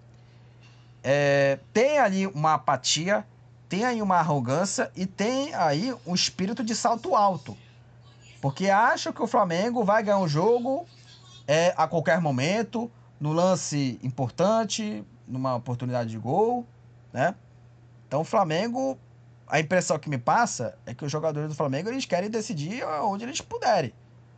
[1.02, 3.26] é, tem ali uma apatia,
[3.68, 7.56] tem aí uma arrogância e tem aí um espírito de salto alto.
[8.40, 10.86] Porque acha que o Flamengo vai ganhar um jogo
[11.46, 12.90] é, a qualquer momento,
[13.20, 16.66] no lance importante, numa oportunidade de gol,
[17.12, 17.34] né?
[18.06, 18.96] Então o Flamengo,
[19.46, 23.24] a impressão que me passa é que os jogadores do Flamengo eles querem decidir onde
[23.24, 23.92] eles puderem.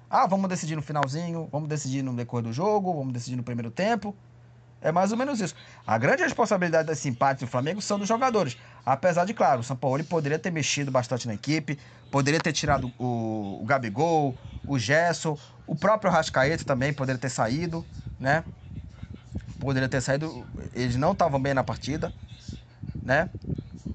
[0.08, 3.70] Ah, vamos decidir no finalzinho, vamos decidir no decorrer do jogo, vamos decidir no primeiro
[3.70, 4.16] tempo.
[4.80, 5.54] É mais ou menos isso.
[5.86, 8.56] A grande responsabilidade desse empate do Flamengo são dos jogadores.
[8.84, 11.78] Apesar de, claro, o São Paulo poderia ter mexido bastante na equipe,
[12.10, 17.86] poderia ter tirado o, o Gabigol, o Gerson, o próprio Rascaeta também poderia ter saído,
[18.18, 18.44] né?
[19.58, 20.46] poderia ter saído.
[20.72, 22.12] Eles não estavam bem na partida,
[23.04, 23.30] né?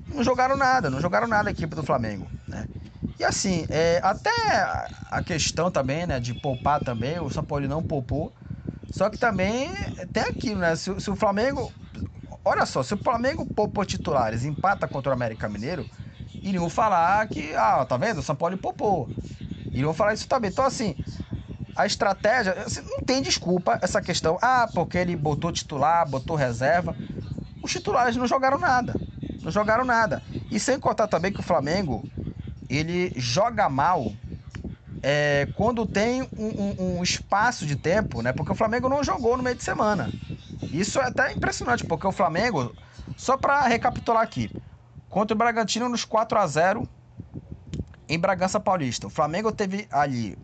[0.10, 2.68] Não jogaram nada, não jogaram nada a equipe do Flamengo, né?
[3.20, 4.30] E assim, é, até
[5.12, 8.36] a questão também, né, de poupar também, o São Paulo não poupou.
[8.96, 9.70] Só que também
[10.14, 10.76] tem aquilo, né?
[10.76, 11.76] Se, se o Flamengo.
[12.46, 15.90] Olha só, se o Flamengo poupou titulares empata contra o América Mineiro,
[16.42, 18.20] iriam falar que, ah, tá vendo?
[18.20, 19.14] O São Paulo poupou.
[19.74, 20.52] Iriam falar isso também.
[20.52, 20.98] Então, assim,
[21.76, 24.38] a estratégia, assim, não tem desculpa essa questão.
[24.42, 26.98] Ah, porque ele botou titular, botou reserva.
[27.62, 29.02] Os titulares não jogaram nada.
[29.44, 30.24] Não jogaram nada.
[30.52, 32.10] E sem contar também que o Flamengo,
[32.70, 34.20] ele joga mal
[35.08, 38.34] é, quando tem um, um, um, espaço de tempo, né?
[38.34, 40.12] Porque o Flamengo não jogou no meio de semana.
[40.72, 42.76] Isso é até impressionante, porque o Flamengo,
[43.16, 44.52] só para recapitular aqui,
[45.08, 46.90] contra o Bragantino nos 4 a 0
[48.10, 49.06] em Bragança Paulista.
[49.06, 50.36] O Flamengo teve ali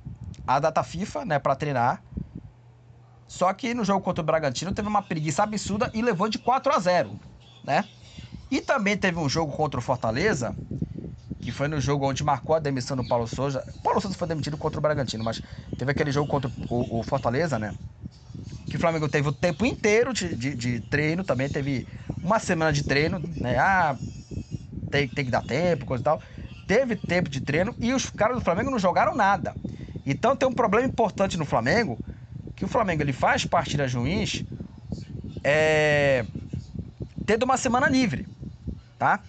[0.45, 2.03] a data FIFA, né, para treinar.
[3.27, 6.71] Só que no jogo contra o Bragantino teve uma preguiça absurda e levou de 4
[6.71, 7.19] a 0,
[7.63, 7.89] né?
[8.51, 10.55] E também teve um jogo contra o Fortaleza,
[11.41, 13.65] que foi no jogo onde marcou a demissão do Paulo Souza.
[13.83, 15.41] Paulo Souza foi demitido contra o Bragantino, mas
[15.77, 17.75] teve aquele jogo contra o, o Fortaleza, né?
[18.69, 21.87] Que o Flamengo teve o tempo inteiro de, de, de, treino, também teve
[22.21, 23.57] uma semana de treino, né?
[23.59, 23.99] Ah,
[24.89, 26.21] tem, tem que dar tempo, coisa e tal.
[26.67, 29.57] Teve tempo de treino e os caras do Flamengo não jogaram nada.
[30.05, 32.01] Então tem um problema importante no Flamengo,
[32.55, 34.45] que o Flamengo ele faz partidas ruins
[35.43, 36.27] é,
[37.25, 38.29] tendo uma semana livre,
[38.97, 39.25] tá?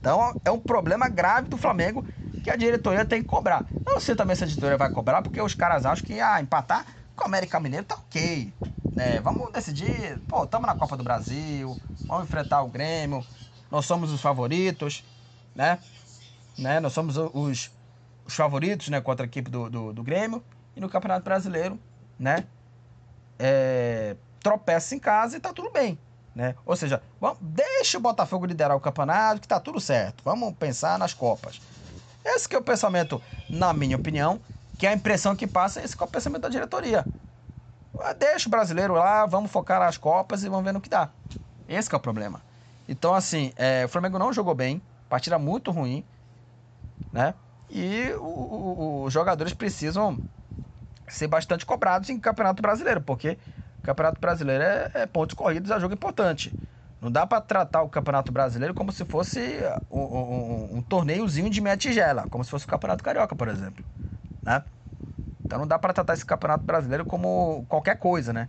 [0.00, 2.04] Então é um problema grave do Flamengo
[2.42, 3.70] que a diretoria tem que cobrar.
[3.86, 6.86] Não sei também se a diretoria vai cobrar, porque os caras acham que ah, empatar
[7.14, 8.52] com o América Mineiro tá ok.
[8.96, 9.20] Né?
[9.20, 11.78] Vamos decidir, pô, estamos na Copa do Brasil,
[12.08, 13.24] vamos enfrentar o Grêmio,
[13.70, 15.04] nós somos os favoritos,
[15.54, 15.78] né?
[16.56, 16.80] né?
[16.80, 17.70] Nós somos os,
[18.24, 20.44] os favoritos, né, contra a equipe do, do, do Grêmio.
[20.74, 21.78] E no Campeonato Brasileiro,
[22.18, 22.46] né,
[23.38, 25.98] é, tropeça em casa e tá tudo bem.
[26.34, 26.54] Né?
[26.64, 30.22] Ou seja, vamos, deixa o Botafogo liderar o campeonato que tá tudo certo.
[30.24, 31.60] Vamos pensar nas Copas.
[32.24, 34.40] Esse que é o pensamento, na minha opinião,
[34.78, 37.06] que é a impressão que passa, esse que é o pensamento da diretoria.
[37.98, 41.10] Ah, deixa o brasileiro lá, vamos focar nas Copas e vamos ver no que dá.
[41.68, 42.40] Esse que é o problema.
[42.88, 46.04] Então, assim, é, o Flamengo não jogou bem, partida muito ruim,
[47.12, 47.34] né?
[47.68, 50.20] E os jogadores precisam
[51.06, 53.38] ser bastante cobrados em Campeonato Brasileiro, porque
[53.90, 56.54] Campeonato Brasileiro é, é pontos corridos, é jogo importante.
[57.00, 59.40] Não dá para tratar o Campeonato Brasileiro como se fosse
[59.90, 63.84] um, um, um, torneiozinho de meia tigela, como se fosse o Campeonato Carioca, por exemplo,
[64.44, 64.62] né?
[65.44, 68.48] Então não dá para tratar esse Campeonato Brasileiro como qualquer coisa, né?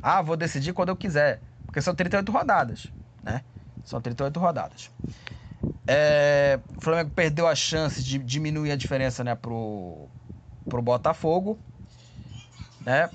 [0.00, 2.90] Ah, vou decidir quando eu quiser, porque são 38 rodadas,
[3.22, 3.42] né?
[3.84, 4.90] São 38 rodadas.
[5.86, 10.08] É, o Flamengo perdeu a chance de diminuir a diferença, né, pro,
[10.68, 11.58] pro Botafogo,
[12.84, 13.10] né?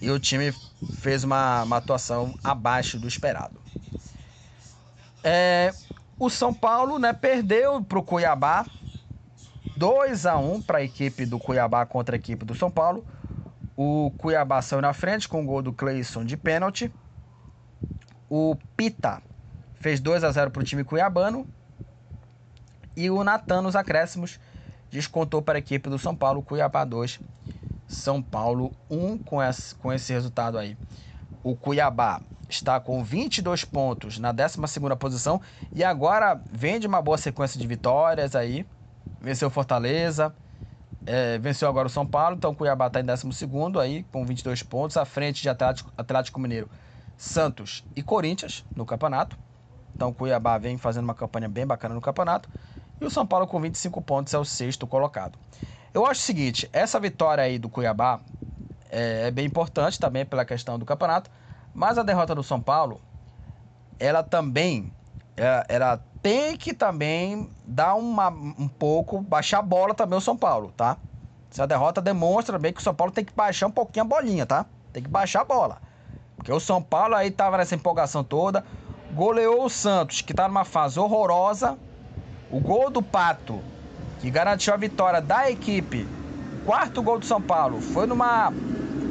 [0.00, 0.52] E o time
[1.00, 3.60] fez uma, uma atuação abaixo do esperado.
[5.24, 5.72] É,
[6.18, 8.66] o São Paulo né, perdeu para o Cuiabá
[9.76, 13.04] 2 a 1 para a equipe do Cuiabá contra a equipe do São Paulo.
[13.76, 16.90] O Cuiabá saiu na frente com o gol do Cleison de pênalti.
[18.28, 19.22] O Pita
[19.80, 21.46] fez 2 a 0 para o time cuiabano.
[22.96, 24.40] E o Natan nos acréscimos
[24.90, 27.20] descontou para a equipe do São Paulo, Cuiabá 2,
[27.86, 30.76] São Paulo 1 com esse, com esse resultado aí.
[31.42, 34.58] O Cuiabá está com 22 pontos na 12
[34.98, 35.40] posição
[35.72, 38.66] e agora vem de uma boa sequência de vitórias aí.
[39.20, 40.34] Venceu Fortaleza,
[41.06, 43.26] é, venceu agora o São Paulo, então o Cuiabá está em 12
[43.80, 46.68] aí com 22 pontos, à frente de Atlético, Atlético Mineiro,
[47.16, 49.38] Santos e Corinthians no campeonato.
[49.94, 52.48] Então o Cuiabá vem fazendo uma campanha bem bacana no campeonato.
[53.00, 55.38] E o São Paulo com 25 pontos é o sexto colocado.
[55.96, 58.20] Eu acho o seguinte, essa vitória aí do Cuiabá
[58.90, 61.30] é, é bem importante também pela questão do campeonato,
[61.72, 63.00] mas a derrota do São Paulo,
[63.98, 64.92] ela também,
[65.34, 70.36] ela, ela tem que também dar uma, um pouco, baixar a bola também o São
[70.36, 70.98] Paulo, tá?
[71.50, 74.44] Essa derrota demonstra bem que o São Paulo tem que baixar um pouquinho a bolinha,
[74.44, 74.66] tá?
[74.92, 75.80] Tem que baixar a bola.
[76.36, 78.62] Porque o São Paulo aí tava nessa empolgação toda,
[79.14, 81.78] goleou o Santos, que tá numa fase horrorosa,
[82.50, 83.62] o gol do Pato,
[84.26, 86.04] que garantiu a vitória da equipe,
[86.64, 88.52] quarto gol do São Paulo, foi numa,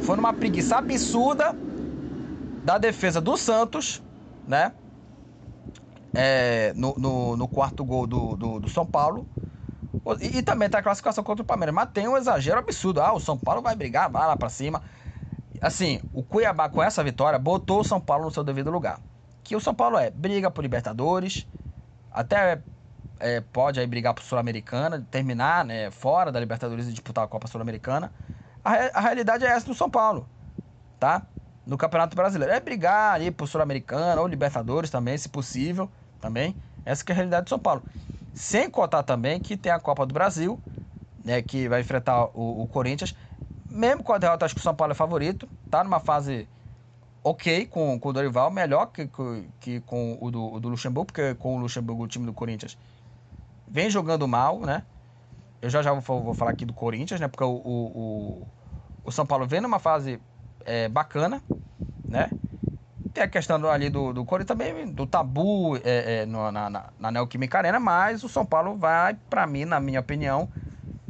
[0.03, 1.55] foi numa preguiça absurda
[2.65, 4.03] da defesa do Santos,
[4.45, 4.73] né?
[6.13, 9.25] É, no, no, no, quarto gol do, do, do São Paulo.
[10.19, 11.73] E, e, também tá a classificação contra o Palmeiras.
[11.73, 12.99] Mas tem um exagero absurdo.
[12.99, 14.81] Ah, o São Paulo vai brigar, vai lá pra cima.
[15.61, 18.99] Assim, o Cuiabá com essa vitória botou o São Paulo no seu devido lugar.
[19.45, 21.47] Que o São Paulo é briga por Libertadores,
[22.11, 22.61] até
[23.25, 27.47] é, pode aí brigar pro Sul-Americana, terminar né, fora da Libertadores e disputar a Copa
[27.47, 28.11] Sul-Americana.
[28.63, 30.29] A, a, realidade é essa do São Paulo,
[30.99, 31.23] tá?
[31.65, 32.53] No Campeonato Brasileiro.
[32.53, 35.89] É brigar ali pro Sul-Americana ou Libertadores também, se possível,
[36.21, 36.55] também.
[36.85, 37.81] Essa que é a realidade do São Paulo.
[38.31, 40.61] Sem contar também que tem a Copa do Brasil,
[41.23, 43.15] né, que vai enfrentar o, o Corinthians.
[43.67, 45.49] Mesmo com a derrota, acho que o São Paulo é favorito.
[45.71, 46.47] Tá numa fase
[47.23, 51.07] ok com, com o Dorival, melhor que, que, que com o do, o do Luxemburgo,
[51.07, 52.77] porque com o Luxemburgo, o time do Corinthians
[53.67, 54.83] vem jogando mal, né?
[55.61, 57.27] Eu já já vou, vou falar aqui do Corinthians, né?
[57.27, 58.47] Porque o, o,
[59.03, 60.19] o São Paulo vem numa fase
[60.65, 61.41] é, bacana,
[62.07, 62.29] né?
[63.13, 66.85] Tem a questão ali do, do Corinthians também, do tabu é, é, no, na, na,
[66.99, 70.49] na Neoquímica Arena, mas o São Paulo vai, para mim, na minha opinião,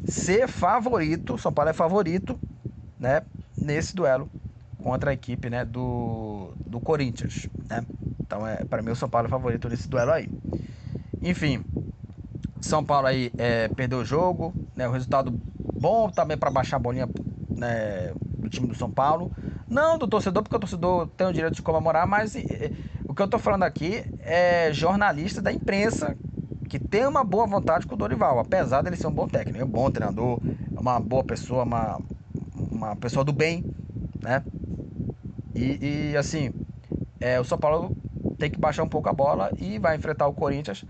[0.05, 1.33] ser favorito.
[1.33, 2.39] O São Paulo é favorito,
[2.99, 3.23] né?
[3.57, 4.29] Nesse duelo
[4.83, 5.65] contra a equipe, né?
[5.65, 7.83] Do, do Corinthians, né?
[8.19, 10.29] Então, é, para mim, o São Paulo é favorito nesse duelo aí.
[11.21, 11.63] Enfim,
[12.65, 14.87] são Paulo aí é, perdeu o jogo, né?
[14.87, 15.33] O resultado
[15.73, 17.07] bom também para baixar a bolinha
[17.49, 19.31] né, do time do São Paulo.
[19.67, 22.71] Não do torcedor, porque o torcedor tem o direito de comemorar, mas é,
[23.07, 26.17] o que eu tô falando aqui é jornalista da imprensa
[26.69, 29.69] que tem uma boa vontade com o Dorival, apesar dele ser um bom técnico, um
[29.69, 30.39] bom treinador,
[30.71, 31.99] uma boa pessoa, uma,
[32.71, 33.63] uma pessoa do bem,
[34.21, 34.43] né?
[35.53, 36.51] E, e assim,
[37.19, 37.95] é, o São Paulo
[38.37, 40.83] tem que baixar um pouco a bola e vai enfrentar o Corinthians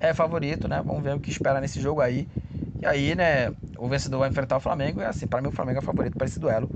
[0.00, 0.82] é favorito, né?
[0.84, 2.26] Vamos ver o que espera nesse jogo aí.
[2.80, 5.00] E aí, né, o vencedor vai enfrentar o Flamengo.
[5.02, 6.70] E assim, para mim o Flamengo é favorito para esse duelo.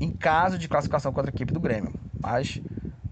[0.00, 1.92] Em caso de classificação contra a equipe do Grêmio.
[2.22, 2.62] Mas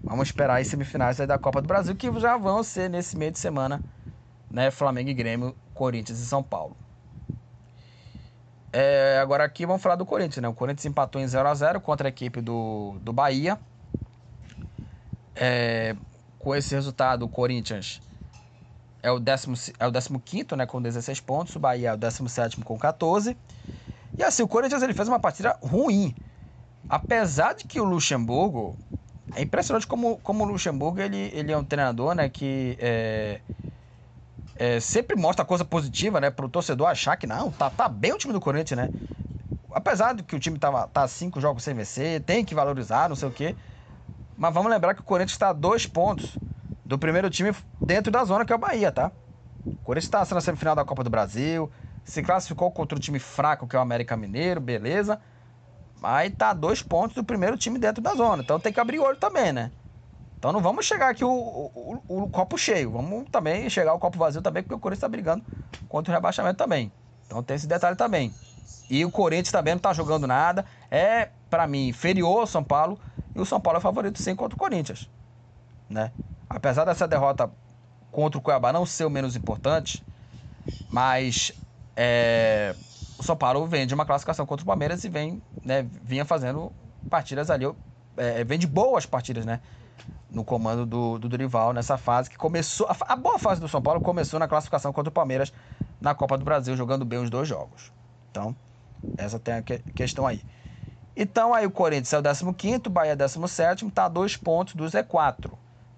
[0.01, 3.39] vamos esperar as semifinais da Copa do Brasil, que já vão ser nesse meio de
[3.39, 3.81] semana,
[4.49, 4.71] né?
[4.71, 6.75] Flamengo e Grêmio, Corinthians e São Paulo.
[8.71, 10.47] É, agora aqui vamos falar do Corinthians, né?
[10.47, 13.59] O Corinthians empatou em 0 a 0 contra a equipe do, do Bahia.
[15.35, 15.95] É,
[16.39, 18.01] com esse resultado, o Corinthians
[19.03, 21.53] é o, décimo, é o décimo quinto, né, com 16 pontos.
[21.55, 23.37] O Bahia é o décimo sétimo com 14.
[24.17, 26.15] E assim, o Corinthians ele fez uma partida ruim.
[26.87, 28.75] Apesar de que o Luxemburgo...
[29.35, 33.39] É impressionante como, como o Luxemburgo ele, ele é um treinador né, que é,
[34.55, 38.13] é, sempre mostra coisa positiva né, para o torcedor achar que não, tá, tá bem
[38.13, 38.89] o time do Corinthians, né?
[39.71, 43.15] Apesar de que o time tava, tá cinco jogos sem vencer, tem que valorizar, não
[43.15, 43.55] sei o quê.
[44.37, 46.37] Mas vamos lembrar que o Corinthians está a dois pontos
[46.85, 49.11] do primeiro time dentro da zona que é o Bahia, tá?
[49.65, 51.71] O Corinthians está na semifinal da Copa do Brasil,
[52.03, 55.19] se classificou contra um time fraco que é o América Mineiro, beleza.
[56.01, 58.43] Aí tá dois pontos do primeiro time dentro da zona.
[58.43, 59.71] Então tem que abrir o olho também, né?
[60.37, 62.91] Então não vamos chegar aqui o, o, o, o copo cheio.
[62.91, 65.45] Vamos também chegar o copo vazio também, porque o Corinthians está brigando
[65.87, 66.91] contra o rebaixamento também.
[67.25, 68.33] Então tem esse detalhe também.
[68.89, 70.65] E o Corinthians também não tá jogando nada.
[70.91, 72.99] É, para mim, inferior ao São Paulo.
[73.33, 75.09] E o São Paulo é favorito sim contra o Corinthians.
[75.89, 76.11] Né?
[76.53, 77.49] Apesar dessa derrota
[78.11, 80.03] contra o Cuiabá não ser o menos importante,
[80.91, 81.51] mas
[81.95, 82.75] é,
[83.17, 86.71] o São Paulo vem de uma classificação contra o Palmeiras e vem, né, vinha fazendo
[87.09, 87.65] partidas ali,
[88.15, 89.59] é, vem de boas partidas, né?
[90.29, 92.87] No comando do, do Dorival, nessa fase que começou.
[92.87, 95.51] A, a boa fase do São Paulo começou na classificação contra o Palmeiras
[95.99, 97.91] na Copa do Brasil, jogando bem os dois jogos.
[98.29, 98.55] Então,
[99.17, 100.43] essa tem a que, questão aí.
[101.15, 104.75] Então, aí o Corinthians é o 15, o Bahia é 17, tá a dois pontos
[104.75, 105.51] do Z4.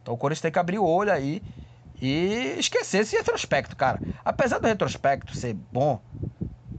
[0.06, 1.42] Então, o Corinthians tem que abrir o olho aí
[2.00, 4.04] e esquecer esse retrospecto, cara.
[4.24, 6.00] Apesar do retrospecto ser bom,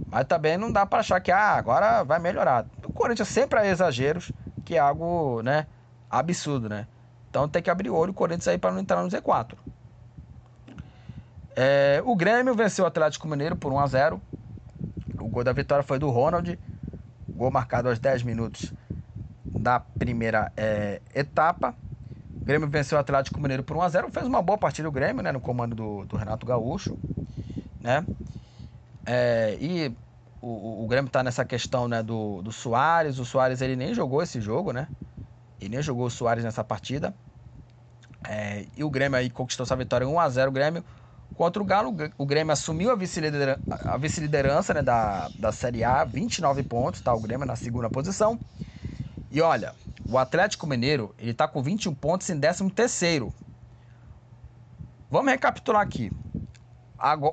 [0.09, 2.66] mas também não dá para achar que ah, agora vai melhorar.
[2.85, 4.33] O Corinthians sempre há exageros,
[4.64, 5.66] que é algo, né,
[6.09, 6.87] absurdo, né?
[7.29, 9.55] Então tem que abrir o olho o Corinthians aí para não entrar no Z4.
[11.57, 14.22] É, o Grêmio venceu o Atlético Mineiro por 1 a 0.
[15.18, 16.57] O gol da vitória foi do Ronald,
[17.31, 18.72] gol marcado aos 10 minutos
[19.45, 21.74] da primeira é, etapa.
[22.47, 24.11] Grêmio venceu o Atlético Mineiro por 1 a 0.
[24.12, 26.97] Fez uma boa partida o Grêmio, né, no comando do, do Renato Gaúcho,
[27.80, 28.07] né?
[29.05, 29.88] É, e
[30.40, 33.18] o, o Grêmio está nessa questão né, do, do Soares.
[33.18, 34.88] O Soares ele nem jogou esse jogo, né?
[35.61, 37.14] Ele nem jogou o Soares nessa partida.
[38.28, 40.84] É, e o Grêmio aí conquistou essa vitória 1 a 0 o Grêmio.
[41.34, 44.20] Contra o Galo, o Grêmio assumiu a vice-liderança a vice
[44.74, 47.14] né, da, da Série A, 29 pontos, tá?
[47.14, 48.40] O Grêmio na segunda posição.
[49.30, 49.74] E olha,
[50.09, 53.32] o Atlético Mineiro, ele tá com 21 pontos em 13 terceiro.
[55.11, 56.12] Vamos recapitular aqui.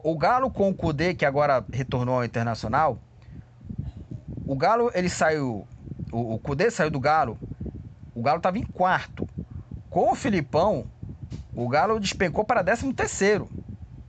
[0.03, 2.99] O Galo com o Cudê, que agora retornou ao Internacional,
[4.45, 5.67] o Galo, ele saiu...
[6.11, 7.39] O, Cudê saiu do Galo,
[8.13, 9.27] o Galo estava em quarto.
[9.89, 10.85] Com o Filipão,
[11.55, 13.49] o Galo despencou para 13 terceiro.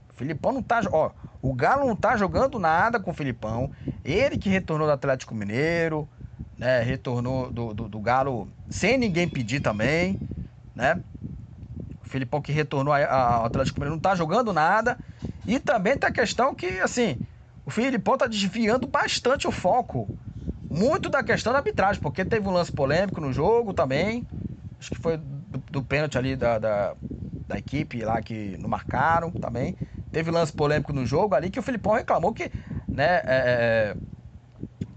[0.09, 0.81] O Filipão não tá...
[0.91, 1.11] Ó,
[1.41, 3.71] o Galo não tá jogando nada com o Filipão.
[4.03, 6.07] Ele que retornou do Atlético Mineiro,
[6.57, 6.81] né?
[6.81, 10.19] Retornou do, do, do Galo sem ninguém pedir também,
[10.75, 10.99] né?
[12.03, 14.97] O Filipão que retornou ao Atlético Mineiro não tá jogando nada.
[15.47, 17.17] E também tem a questão que, assim,
[17.65, 20.07] o Filipão tá desviando bastante o foco.
[20.69, 24.25] Muito da questão da arbitragem, porque teve um lance polêmico no jogo também.
[24.79, 26.95] Acho que foi do, do pênalti ali da, da,
[27.47, 29.75] da, equipe lá que não marcaram também.
[30.11, 32.51] Teve lance polêmico no jogo ali que o Filipão reclamou que,
[32.87, 33.95] né, é, é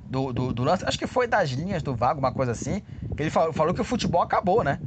[0.08, 2.82] do, do, do, lance, acho que foi das linhas do Vago, uma coisa assim,
[3.14, 4.80] que ele falou, falou que o futebol acabou, né?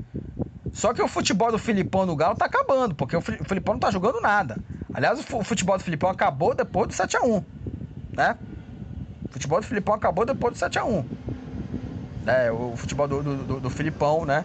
[0.74, 3.92] Só que o futebol do Filipão no Galo tá acabando, porque o Filipão não tá
[3.92, 4.58] jogando nada.
[4.94, 7.44] Aliás, o futebol do Filipão acabou depois do 7x1,
[8.14, 8.38] né?
[9.30, 11.06] O futebol do Filipão acabou depois do 7x1.
[12.26, 14.44] É, o futebol do, do, do, Filipão, né?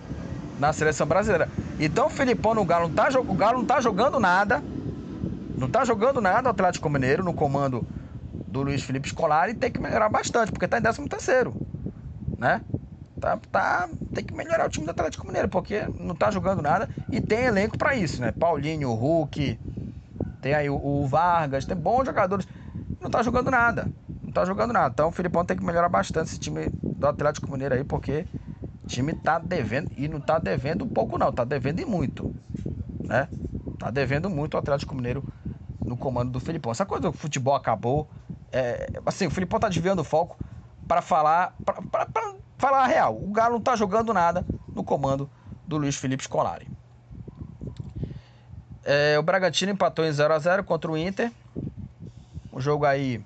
[0.59, 1.49] Na seleção brasileira.
[1.79, 4.62] Então o Filipão no Galo não tá, o Galo não tá jogando nada.
[5.57, 7.87] Não tá jogando nada o Atlético Mineiro no comando
[8.57, 11.55] do Luiz Felipe Scolari tem que melhorar bastante, porque tá em 13 terceiro,
[12.39, 12.63] né?
[13.21, 16.89] Tá, tá, tem que melhorar o time do Atlético Mineiro, porque não tá jogando nada
[17.11, 18.33] e tem elenco para isso, né?
[18.33, 19.59] Paulinho, Hulk,
[20.41, 22.47] tem aí o, o, Vargas, tem bons jogadores.
[23.01, 23.91] Não tá jogando nada.
[24.23, 24.93] Não tá jogando nada.
[24.93, 28.27] Então o Filipão tem que melhorar bastante esse time do Atlético Mineiro aí, porque
[28.85, 29.91] o time tá devendo.
[29.97, 31.33] E não tá devendo pouco, não.
[31.33, 32.35] Tá devendo e muito.
[33.01, 33.29] Né?
[33.79, 35.25] Tá devendo muito o Atlético Mineiro
[35.85, 36.73] no comando do Filipão.
[36.73, 38.09] Essa coisa do futebol acabou.
[38.53, 40.39] É, assim, o Filipão tá desviando o foco
[40.87, 41.55] para falar.
[41.65, 43.17] para falar a real.
[43.17, 44.45] O Galo não tá jogando nada
[44.75, 45.31] no comando
[45.67, 46.69] do Luiz Felipe Scolari.
[48.85, 51.33] É, o Bragantino empatou em 0 a 0 contra o Inter.
[52.53, 53.25] O jogo aí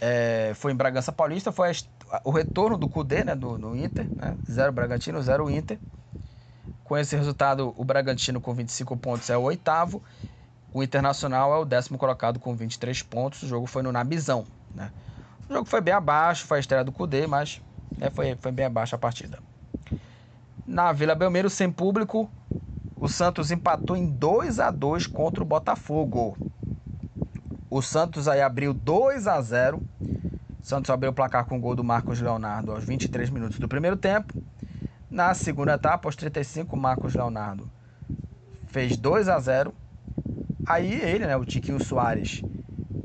[0.00, 1.50] é, foi em Bragança Paulista.
[1.50, 4.06] Foi a, o retorno do Cudê, né, do, do Inter.
[4.14, 4.36] Né?
[4.48, 5.78] 0 Bragantino, 0 Inter.
[6.84, 10.02] Com esse resultado, o Bragantino com 25 pontos é o oitavo.
[10.72, 13.42] O Internacional é o décimo colocado com 23 pontos.
[13.42, 14.46] O jogo foi no Nabizão.
[14.74, 14.90] Né?
[15.48, 17.60] O jogo foi bem abaixo, foi a estreia do Cudê, mas
[17.98, 19.38] né, foi, foi bem abaixo a partida.
[20.66, 22.30] Na Vila Belmiro, sem público,
[22.96, 26.36] o Santos empatou em 2 a 2 contra o Botafogo.
[27.68, 29.82] O Santos aí abriu 2 a 0.
[30.62, 33.68] O Santos abriu o placar com o gol do Marcos Leonardo aos 23 minutos do
[33.68, 34.32] primeiro tempo.
[35.10, 37.68] Na segunda etapa, aos 35, Marcos Leonardo
[38.68, 39.74] fez 2 a 0.
[40.64, 42.44] Aí ele, né, o Tiquinho Soares,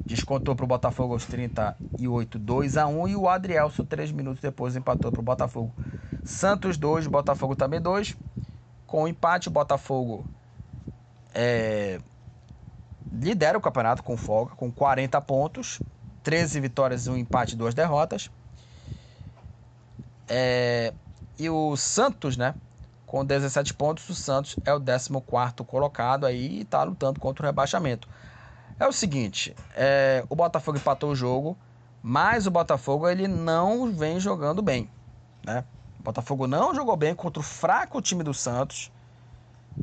[0.05, 4.76] descontou para o Botafogo aos 38, 2 a 1 e o Adrielso, 3 minutos depois,
[4.76, 5.74] empatou para o Botafogo.
[6.24, 8.16] Santos 2, Botafogo também 2.
[8.86, 10.26] Com o empate, o Botafogo
[11.34, 11.99] é,
[13.12, 15.80] lidera o campeonato com folga, com 40 pontos,
[16.24, 18.30] 13 vitórias, um empate e duas derrotas.
[20.28, 20.93] É,
[21.39, 22.55] e o Santos, né?
[23.08, 25.10] Com 17 pontos, o Santos é o 14
[25.66, 28.08] colocado aí e tá lutando contra o rebaixamento.
[28.78, 31.58] É o seguinte, é, o Botafogo empatou o jogo,
[32.03, 34.91] mas o Botafogo ele não vem jogando bem,
[35.45, 35.64] né?
[35.99, 38.91] O Botafogo não jogou bem contra o fraco time do Santos,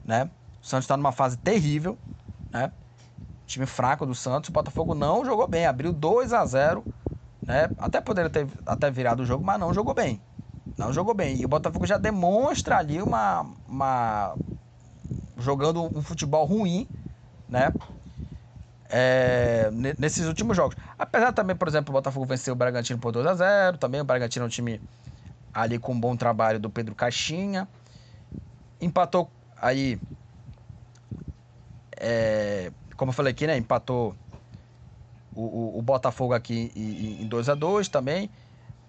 [0.05, 0.31] né?
[0.62, 1.99] O Santos está numa fase terrível,
[2.53, 2.70] né?
[3.47, 4.51] Time fraco do Santos.
[4.51, 6.85] O Botafogo não jogou bem, abriu 2 a 0
[7.47, 7.70] né?
[7.79, 10.20] Até poderia ter até virado o jogo, mas não jogou bem.
[10.76, 11.36] Não jogou bem.
[11.36, 14.36] E o Botafogo já demonstra ali uma, uma
[15.38, 16.88] jogando um futebol ruim,
[17.48, 17.72] né?
[18.88, 20.76] É, nesses últimos jogos.
[20.98, 24.04] Apesar também, por exemplo, o Botafogo venceu o Bragantino por 2 a 0 Também o
[24.04, 24.80] Bragantino é um time
[25.52, 27.68] ali com um bom trabalho do Pedro Caixinha.
[28.80, 29.98] Empatou aí.
[31.96, 33.56] É, como eu falei aqui, né?
[33.56, 34.14] Empatou
[35.34, 38.30] o, o, o Botafogo aqui em, 2 a 2 também.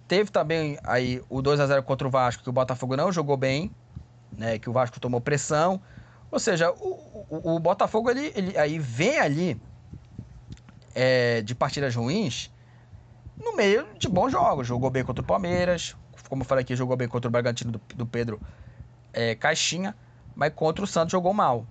[0.08, 3.36] Teve também aí o 2 a 0 contra o Vasco, que o Botafogo não jogou
[3.36, 3.72] bem,
[4.32, 4.60] né?
[4.60, 5.82] Que o Vasco tomou pressão.
[6.30, 9.62] Ou seja, o, o, o Botafogo ele, ele aí vem ali
[10.93, 12.51] é, de partidas ruins
[13.43, 14.68] no meio de bons jogos.
[14.68, 15.95] Jogou bem contra o Palmeiras,
[16.30, 18.39] como eu falei aqui, jogou bem contra o Bragantino do, do Pedro
[19.14, 19.95] é, Caixinha,
[20.36, 21.66] mas contra o Santos jogou mal.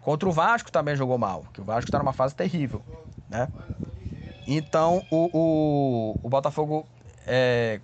[0.00, 2.82] Contra o Vasco também jogou mal, que o Vasco está numa fase terrível,
[3.28, 3.48] né?
[4.46, 6.86] Então o, o, o Botafogo
[7.26, 7.80] é,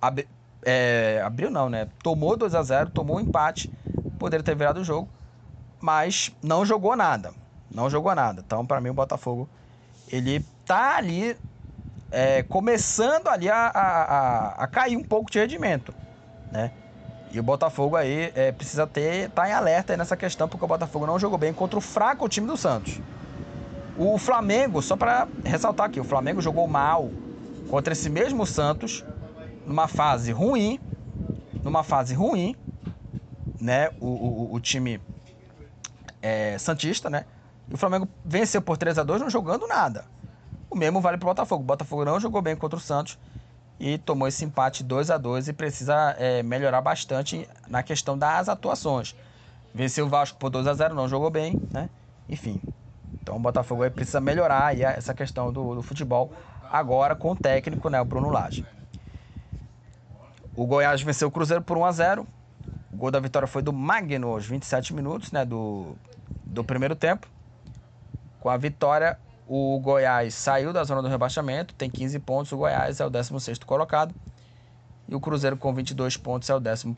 [0.00, 0.26] ab,
[0.62, 1.88] é, abriu não, né?
[2.02, 3.70] Tomou 2 a 0 tomou um empate,
[4.18, 5.08] poderia ter virado o jogo,
[5.80, 7.32] mas não jogou nada.
[7.70, 8.42] Não jogou nada.
[8.44, 9.48] Então, para mim, o Botafogo
[10.08, 11.36] ele tá ali
[12.10, 15.94] é, começando ali a, a, a, cair um pouco de rendimento,
[16.50, 16.70] né?
[17.32, 21.06] E o Botafogo aí é, precisa ter tá em alerta nessa questão porque o Botafogo
[21.06, 23.00] não jogou bem contra o fraco time do Santos.
[23.96, 27.10] O Flamengo, só para ressaltar aqui, o Flamengo jogou mal
[27.68, 29.04] contra esse mesmo Santos
[29.66, 30.78] numa fase ruim,
[31.62, 32.54] numa fase ruim,
[33.60, 33.90] né?
[34.00, 35.00] O, o, o time
[36.22, 37.24] é, santista, né?
[37.68, 40.04] E o Flamengo venceu por 3 a 2 não jogando nada.
[40.70, 41.62] O mesmo vale para o Botafogo.
[41.62, 43.18] O Botafogo não jogou bem contra o Santos
[43.78, 48.48] e tomou esse empate 2 a 2 e precisa é, melhorar bastante na questão das
[48.48, 49.14] atuações.
[49.74, 51.90] Venceu o Vasco por 2 a 0 não jogou bem, né?
[52.28, 52.60] Enfim.
[53.22, 56.32] Então o Botafogo precisa melhorar essa questão do, do futebol
[56.70, 58.66] agora com o técnico, né, o Bruno Lage.
[60.54, 62.26] O Goiás venceu o Cruzeiro por 1 a 0.
[62.92, 65.94] O gol da vitória foi do Magno aos 27 minutos, né, do,
[66.44, 67.28] do primeiro tempo.
[68.40, 72.52] Com a vitória, o Goiás saiu da zona do rebaixamento, tem 15 pontos.
[72.52, 74.14] O Goiás é o 16 colocado.
[75.08, 76.94] E o Cruzeiro com 22 pontos é o 11.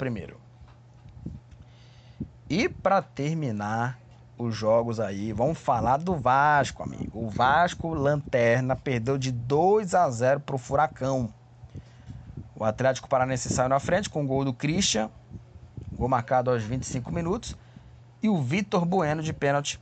[2.49, 3.99] E para terminar
[4.39, 7.19] os jogos aí, vamos falar do Vasco, amigo.
[7.19, 11.29] O Vasco Lanterna perdeu de 2 a 0 para o Furacão.
[12.55, 15.11] O Atlético Paranense saiu na frente com o gol do Christian,
[15.93, 17.57] gol marcado aos 25 minutos.
[18.23, 19.81] E o Vitor Bueno de pênalti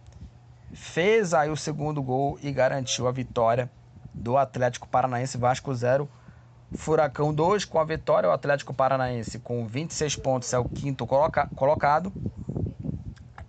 [0.72, 3.70] fez aí o segundo gol e garantiu a vitória
[4.12, 6.08] do Atlético Paranaense Vasco 0.
[6.74, 11.48] Furacão 2 com a vitória, o Atlético Paranaense com 26 pontos é o quinto coloca
[11.54, 12.12] colocado.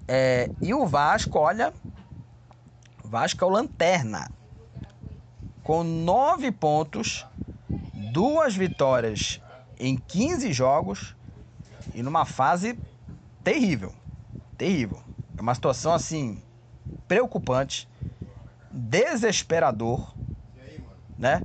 [0.08, 1.74] É, e o Vasco, olha,
[3.04, 4.32] Vasco é o lanterna.
[5.64, 7.26] Com 9 pontos,
[8.14, 9.42] duas vitórias
[9.78, 11.16] em 15 jogos
[11.94, 12.80] e numa fase
[13.44, 13.94] terrível.
[14.58, 15.02] Terrível.
[15.38, 16.42] É uma situação assim
[17.08, 17.88] preocupante,
[18.72, 20.14] desesperador,
[21.18, 21.44] né?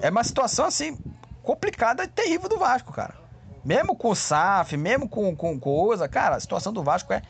[0.00, 0.98] É uma situação assim
[1.42, 3.25] complicada e terrível do Vasco, cara.
[3.66, 7.20] Mesmo com o SAF, mesmo com, com coisa, cara, a situação do Vasco é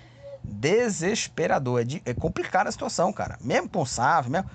[0.44, 1.80] desesperador.
[1.80, 3.38] É, de, é complicada a situação, cara.
[3.40, 4.46] Mesmo com o SAF, mesmo.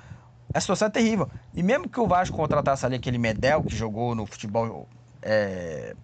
[0.53, 1.27] A situação é terrível.
[1.55, 4.87] E mesmo que o Vasco contratasse ali aquele Medel que jogou no futebol.
[5.23, 5.95] É,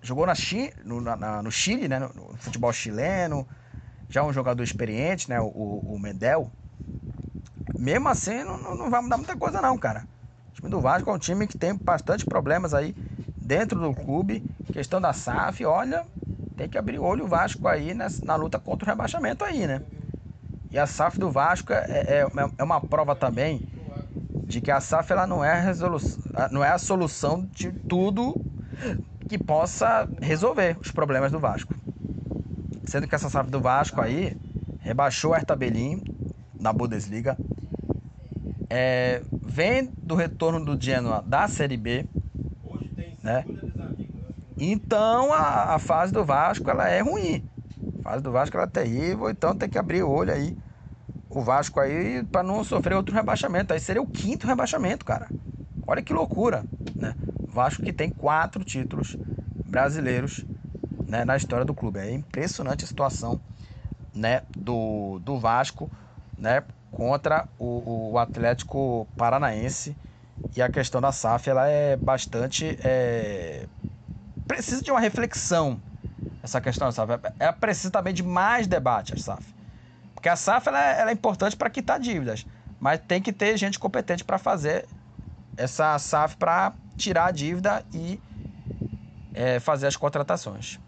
[0.00, 1.98] jogou na Chi, no, na, no Chile, né?
[1.98, 3.44] No, no futebol chileno
[4.08, 5.40] já um jogador experiente, né?
[5.40, 6.52] O, o Medel.
[7.76, 10.06] Mesmo assim, não, não vai mudar muita coisa, não, cara.
[10.52, 12.94] O time do Vasco é um time que tem bastante problemas aí
[13.46, 14.44] dentro do clube.
[14.72, 16.04] Questão da SAF, olha,
[16.56, 19.82] tem que abrir olho o Vasco aí nessa, na luta contra o rebaixamento aí, né?
[20.70, 22.26] E a SAF do Vasco é, é,
[22.58, 23.68] é uma prova também
[24.44, 28.34] de que a SAF ela não é a resolução, não é a solução de tudo
[29.28, 31.74] que possa resolver os problemas do Vasco.
[32.84, 34.36] Sendo que essa SAF do Vasco aí
[34.80, 35.56] rebaixou o Hertha
[36.60, 37.36] na Bundesliga.
[38.68, 42.04] É, vem do retorno do Genoa da Série B,
[43.26, 43.44] né?
[44.58, 47.44] Então a, a, fase do Vasco ela é ruim.
[48.00, 50.56] A fase do Vasco ela é terrível, então tem que abrir o olho aí
[51.28, 53.72] o Vasco aí para não sofrer outro rebaixamento.
[53.72, 55.28] Aí seria o quinto rebaixamento, cara.
[55.86, 57.14] Olha que loucura, né?
[57.46, 59.16] Vasco que tem quatro títulos
[59.66, 60.44] brasileiros
[61.06, 61.98] né, na história do clube.
[61.98, 63.40] É impressionante a situação
[64.14, 65.90] né, do, do Vasco
[66.38, 69.96] né, contra o, o Atlético Paranaense.
[70.54, 72.78] E a questão da SAF ela é bastante.
[72.82, 73.66] É...
[74.46, 75.80] Precisa de uma reflexão
[76.42, 77.12] essa questão da SAF.
[77.38, 79.54] Ela precisa também de mais debate, a SAF.
[80.14, 82.46] Porque a SAF ela é, ela é importante para quitar dívidas.
[82.80, 84.86] Mas tem que ter gente competente para fazer
[85.56, 88.20] essa SAF para tirar a dívida e
[89.34, 90.78] é, fazer as contratações.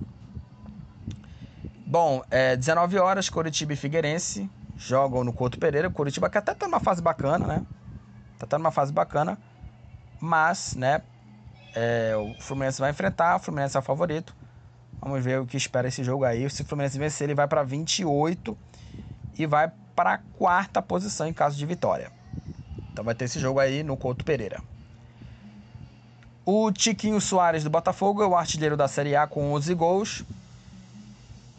[1.86, 5.90] Bom, é, 19 horas, Curitiba e Figueirense jogam no Couto Pereira.
[5.90, 7.62] Curitiba que até tá numa fase bacana, né?
[8.38, 9.38] Tá, tá numa fase bacana.
[10.20, 11.02] Mas, né?
[11.74, 14.34] É, o Fluminense vai enfrentar, o Fluminense é o favorito.
[15.00, 16.48] Vamos ver o que espera esse jogo aí.
[16.50, 18.56] Se o Fluminense vencer, ele vai para 28
[19.38, 22.10] e vai para a quarta posição em caso de vitória.
[22.92, 24.60] Então vai ter esse jogo aí no Couto Pereira.
[26.44, 30.24] O Tiquinho Soares do Botafogo é o artilheiro da Série A com 11 gols.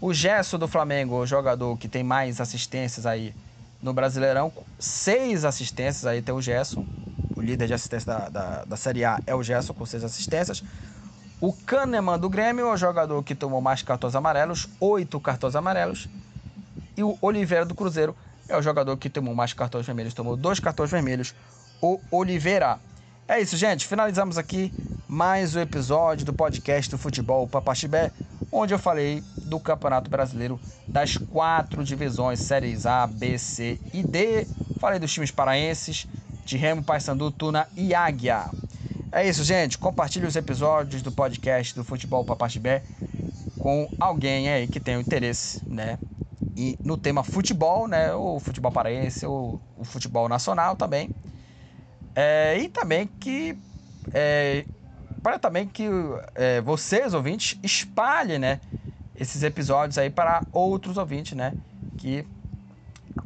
[0.02, 3.34] O Gesso do Flamengo, o jogador que tem mais assistências aí
[3.82, 6.86] no Brasileirão, seis assistências aí tem o Gesso.
[7.36, 10.64] O líder de assistência da, da, da Série A é o Gesso com seis assistências.
[11.40, 16.10] O Kahneman do Grêmio é o jogador que tomou mais cartões amarelos, oito cartões amarelos.
[16.98, 18.14] E o Oliveira do Cruzeiro
[18.50, 21.34] é o jogador que tomou mais cartões vermelhos, tomou dois cartões vermelhos,
[21.82, 22.78] o Oliveira.
[23.26, 23.88] É isso, gente.
[23.88, 24.74] Finalizamos aqui
[25.08, 28.12] mais um episódio do podcast do Futebol Papaxibé,
[28.52, 34.48] onde eu falei do Campeonato Brasileiro das quatro divisões, séries A, B, C e D.
[34.80, 36.08] Falei dos times paraenses,
[36.46, 38.50] de Remo, Paysandu, Tuna e Águia.
[39.12, 39.78] É isso, gente.
[39.78, 42.84] Compartilhe os episódios do podcast do Futebol Papaxibé
[43.58, 46.00] com alguém aí que tenha interesse, né?
[46.56, 48.14] E no tema futebol, né?
[48.14, 51.10] O futebol paraense, o, o futebol nacional também.
[52.16, 53.58] É, e também que
[54.14, 54.66] é,
[55.22, 55.88] para também que
[56.36, 58.60] é, vocês, ouvintes, espalhem, né?
[59.20, 61.54] esses episódios aí para outros ouvintes, né?
[61.98, 62.26] Que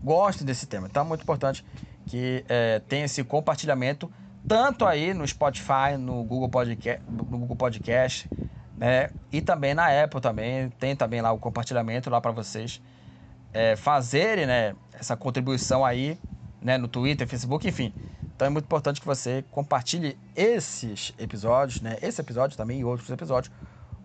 [0.01, 0.87] gostem desse tema.
[0.87, 1.63] Então é muito importante
[2.07, 4.11] que é, tenha esse compartilhamento
[4.47, 8.29] tanto aí no Spotify, no Google Podcast, no Google Podcast,
[8.75, 9.11] né?
[9.31, 12.81] E também na Apple também tem também lá o compartilhamento lá para vocês
[13.53, 14.75] é, fazerem, né?
[14.93, 16.19] Essa contribuição aí,
[16.59, 16.77] né?
[16.77, 17.93] No Twitter, Facebook, enfim.
[18.43, 21.95] Então é muito importante que você compartilhe esses episódios, né?
[22.01, 23.49] Esse episódio também e outros episódios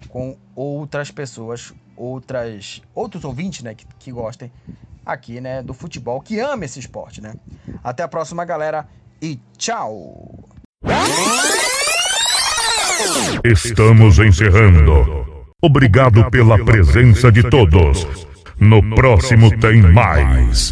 [0.09, 4.53] com outras pessoas, outras, outros ouvintes, né, que, que gostem
[5.05, 7.35] aqui, né, do futebol, que ama esse esporte, né?
[7.83, 8.87] Até a próxima, galera,
[9.21, 10.49] e tchau!
[13.43, 15.27] Estamos encerrando.
[15.61, 18.07] Obrigado pela presença de todos.
[18.61, 20.59] No próximo tem mais.